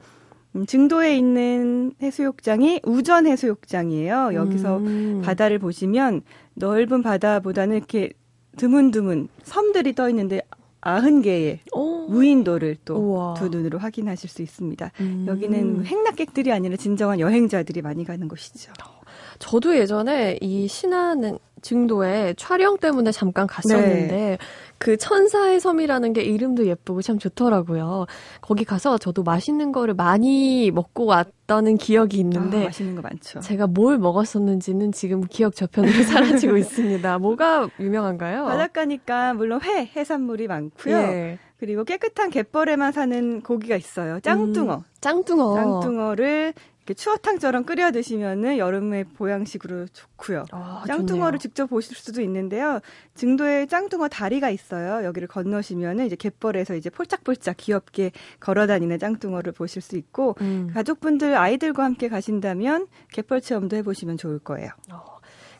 음, 0.55 0.65
증도에 0.65 1.17
있는 1.17 1.93
해수욕장이 2.01 2.81
우전 2.83 3.27
해수욕장이에요. 3.27 4.31
여기서 4.33 4.77
음. 4.77 5.21
바다를 5.23 5.59
보시면 5.59 6.21
넓은 6.55 7.01
바다보다는 7.01 7.77
이렇게 7.77 8.11
드문드문 8.57 9.29
섬들이 9.43 9.93
떠 9.95 10.09
있는데 10.09 10.41
아흔 10.81 11.21
개의 11.21 11.59
오. 11.71 12.07
무인도를 12.09 12.77
또. 12.85 13.33
두 13.37 13.49
눈으로 13.49 13.79
확인하실 13.79 14.29
수 14.29 14.41
있습니다. 14.41 14.91
음. 14.99 15.25
여기는 15.27 15.85
행락객들이 15.85 16.51
아니라 16.51 16.75
진정한 16.75 17.19
여행자들이 17.19 17.81
많이 17.81 18.03
가는 18.03 18.27
곳이죠. 18.27 18.73
저도 19.39 19.77
예전에 19.77 20.37
이 20.41 20.67
신안 20.67 21.39
증도에 21.61 22.33
촬영 22.37 22.77
때문에 22.77 23.11
잠깐 23.11 23.47
갔었는데 23.47 24.07
네. 24.07 24.37
그 24.83 24.97
천사의 24.97 25.61
섬이라는 25.61 26.11
게 26.11 26.23
이름도 26.23 26.67
예쁘고 26.67 27.01
참 27.01 27.17
좋더라고요. 27.17 28.05
거기 28.41 28.65
가서 28.65 28.97
저도 28.97 29.23
맛있는 29.23 29.71
거를 29.71 29.93
많이 29.93 30.71
먹고 30.71 31.05
왔다는 31.05 31.77
기억이 31.77 32.17
아, 32.17 32.19
있는데 32.19 32.65
맛있는 32.65 32.95
거 32.95 33.01
많죠. 33.01 33.39
제가 33.39 33.67
뭘 33.67 33.97
먹었었는지는 33.97 34.91
지금 34.91 35.21
기억 35.21 35.55
저편으로 35.55 35.93
사라지고 36.03 36.57
있습니다. 36.57 37.17
뭐가 37.19 37.69
유명한가요? 37.79 38.43
바닷가니까 38.43 39.33
물론 39.35 39.61
회, 39.63 39.89
해산물이 39.95 40.47
많고요. 40.47 40.97
예. 40.97 41.39
그리고 41.59 41.85
깨끗한 41.85 42.29
갯벌에만 42.29 42.91
사는 42.91 43.39
고기가 43.39 43.77
있어요. 43.77 44.19
짱뚱어. 44.19 44.75
음, 44.75 44.81
짱뚱어. 44.99 45.55
짱뚱어를 45.55 46.53
이렇게 46.83 46.93
추어탕처럼 46.95 47.63
끓여 47.63 47.91
드시면은 47.91 48.57
여름에 48.57 49.05
보양식으로 49.05 49.87
좋고요. 49.87 50.45
아, 50.51 50.83
짱뚱어를 50.85 51.17
좋네요. 51.17 51.37
직접 51.37 51.67
보실 51.67 51.95
수도 51.95 52.21
있는데요. 52.21 52.81
증도에 53.15 53.67
짱뚱어 53.67 54.09
다리가 54.09 54.49
있어요. 54.49 55.05
여기를 55.05 55.29
건너시면은 55.29 56.05
이제 56.05 56.17
갯벌에서 56.17 56.75
이제 56.75 56.89
폴짝폴짝 56.89 57.55
귀엽게 57.57 58.11
걸어다니는 58.41 58.99
짱뚱어를 58.99 59.53
보실 59.53 59.81
수 59.81 59.95
있고 59.95 60.35
음. 60.41 60.69
가족분들 60.73 61.37
아이들과 61.37 61.85
함께 61.85 62.09
가신다면 62.09 62.87
갯벌 63.13 63.39
체험도 63.41 63.77
해보시면 63.77 64.17
좋을 64.17 64.39
거예요. 64.39 64.69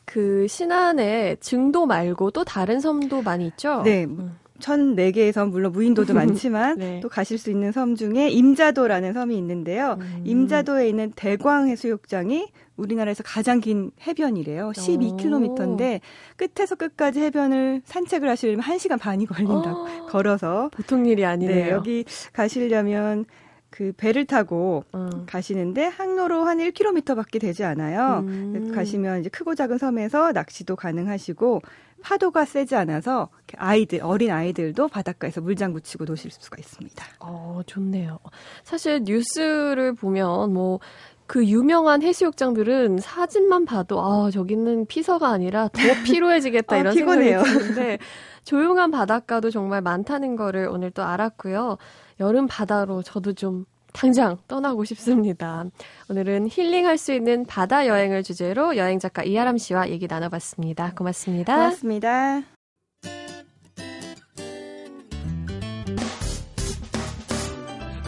그 0.05 0.47
신안에 0.49 1.37
증도 1.39 1.85
말고 1.85 2.31
또 2.31 2.43
다른 2.43 2.81
섬도 2.81 3.21
많이 3.21 3.47
있죠? 3.47 3.81
네, 3.83 4.03
음. 4.03 4.37
1004개의 4.63 5.31
섬, 5.31 5.49
물론 5.49 5.71
무인도도 5.73 6.13
많지만 6.15 6.77
네. 6.77 6.99
또 7.01 7.09
가실 7.09 7.37
수 7.37 7.51
있는 7.51 7.71
섬 7.71 7.95
중에 7.95 8.29
임자도라는 8.29 9.13
섬이 9.13 9.37
있는데요. 9.37 9.97
음. 9.99 10.21
임자도에 10.25 10.87
있는 10.87 11.11
대광 11.15 11.67
해수욕장이 11.67 12.47
우리나라에서 12.77 13.21
가장 13.23 13.59
긴 13.59 13.91
해변이래요. 14.07 14.71
12km인데 14.75 15.99
끝에서 16.37 16.75
끝까지 16.75 17.19
해변을 17.21 17.81
산책을 17.85 18.27
하시려면 18.27 18.61
1시간 18.65 18.99
반이 18.99 19.25
걸린다. 19.27 19.73
어, 19.73 20.05
걸어서. 20.09 20.69
보통 20.73 21.05
일이 21.05 21.23
아니네요. 21.25 21.65
네, 21.65 21.69
여기 21.69 22.05
가시려면 22.31 23.25
그 23.69 23.91
배를 23.97 24.25
타고 24.25 24.83
음. 24.93 25.09
가시는데 25.25 25.85
항로로 25.85 26.43
한 26.43 26.59
1km밖에 26.59 27.41
되지 27.41 27.63
않아요. 27.63 28.23
음. 28.27 28.71
가시면 28.73 29.21
이제 29.21 29.29
크고 29.29 29.55
작은 29.55 29.79
섬에서 29.79 30.31
낚시도 30.31 30.75
가능하시고 30.75 31.61
파도가 32.03 32.43
세지 32.45 32.75
않아서 32.75 33.29
아이들 33.57 34.01
어린 34.03 34.29
아이들도 34.29 34.89
바닷가에서 34.89 35.39
물장구 35.41 35.81
치고 35.81 36.03
노실 36.05 36.31
수가 36.31 36.57
있습니다. 36.59 37.05
어, 37.21 37.61
좋네요. 37.65 38.19
사실 38.63 39.01
뉴스를 39.05 39.93
보면 39.93 40.53
뭐그 40.53 41.45
유명한 41.45 42.03
해수욕장들은 42.03 42.97
사진만 42.99 43.63
봐도 43.65 44.01
아 44.01 44.29
저기는 44.31 44.85
피서가 44.85 45.29
아니라 45.29 45.69
더 45.69 45.79
피로해지겠다 46.05 46.75
아, 46.75 46.79
이런 46.79 46.93
피곤해요. 46.93 47.41
생각이 47.43 47.59
드는데 47.59 47.97
조용한 48.43 48.91
바닷가도 48.91 49.49
정말 49.49 49.81
많다는 49.81 50.35
거를 50.35 50.67
오늘 50.67 50.91
또 50.91 51.03
알았고요. 51.03 51.77
여름 52.19 52.47
바다로 52.47 53.01
저도 53.01 53.31
좀 53.33 53.65
당장 53.93 54.37
떠나고 54.47 54.83
싶습니다. 54.85 55.65
오늘은 56.09 56.49
힐링할 56.49 56.97
수 56.97 57.13
있는 57.13 57.45
바다 57.45 57.87
여행을 57.87 58.23
주제로 58.23 58.75
여행 58.75 58.99
작가 58.99 59.23
이하람 59.23 59.57
씨와 59.57 59.89
얘기 59.89 60.07
나눠봤습니다. 60.07 60.93
고맙습니다. 60.95 61.55
고맙습니다. 61.55 62.41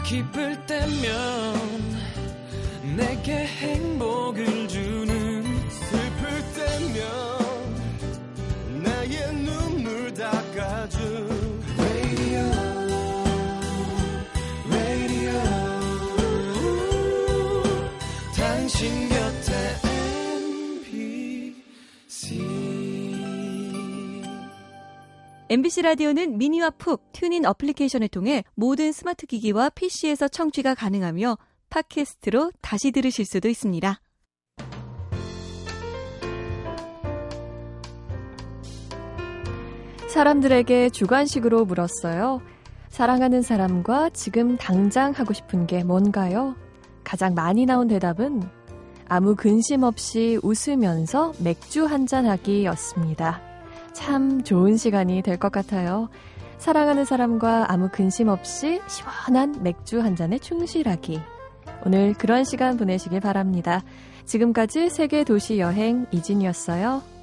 기쁠 0.06 0.66
때면 0.66 1.56
내게 2.96 3.46
행복을 3.46 4.68
주는 4.68 5.15
MBC 25.48 25.84
라디오는 25.84 26.40
미니와 26.40 26.72
푹 26.72 27.12
TuneIn 27.12 27.46
어플리케이션을 27.46 28.08
통해 28.08 28.44
모든 28.56 28.92
스마트 28.92 29.28
기기와 29.28 29.70
PC에서 29.70 30.28
청취가 30.28 30.74
가능하며 30.74 31.38
팟캐스트로 31.70 32.52
다시 32.62 32.92
들으실 32.92 33.26
수도 33.26 33.48
있습니다. 33.48 34.02
사람들에게 40.08 40.90
주관식으로 40.90 41.66
물었어요. 41.66 42.42
사랑하는 42.90 43.44
사람과 43.44 44.10
지금 44.12 44.58
당장 44.58 45.12
하고 45.12 45.34
싶은 45.34 45.68
게 45.68 45.84
뭔가요? 45.84 46.56
가장 47.04 47.36
많이 47.36 47.68
나온 47.68 47.88
대답은 47.88 48.42
아무 49.08 49.36
근심 49.36 49.84
없이 49.84 50.40
웃으면서 50.42 51.34
맥주 51.40 51.86
한잔 51.86 52.26
하기였습니다. 52.26 53.55
참 53.96 54.44
좋은 54.44 54.76
시간이 54.78 55.22
될 55.22 55.38
것 55.38 55.52
같아요. 55.52 56.10
사랑하는 56.58 57.06
사람과 57.06 57.72
아무 57.72 57.90
근심 57.92 58.28
없이 58.28 58.82
시원한 58.88 59.64
맥주 59.64 60.02
한 60.02 60.16
잔에 60.16 60.38
충실하기. 60.38 61.20
오늘 61.86 62.14
그런 62.14 62.44
시간 62.44 62.78
보내시길 62.78 63.20
바랍니다. 63.22 63.84
지금까지 64.26 64.90
세계 64.90 65.24
도시 65.24 65.60
여행 65.60 66.06
이진이었어요. 66.12 67.15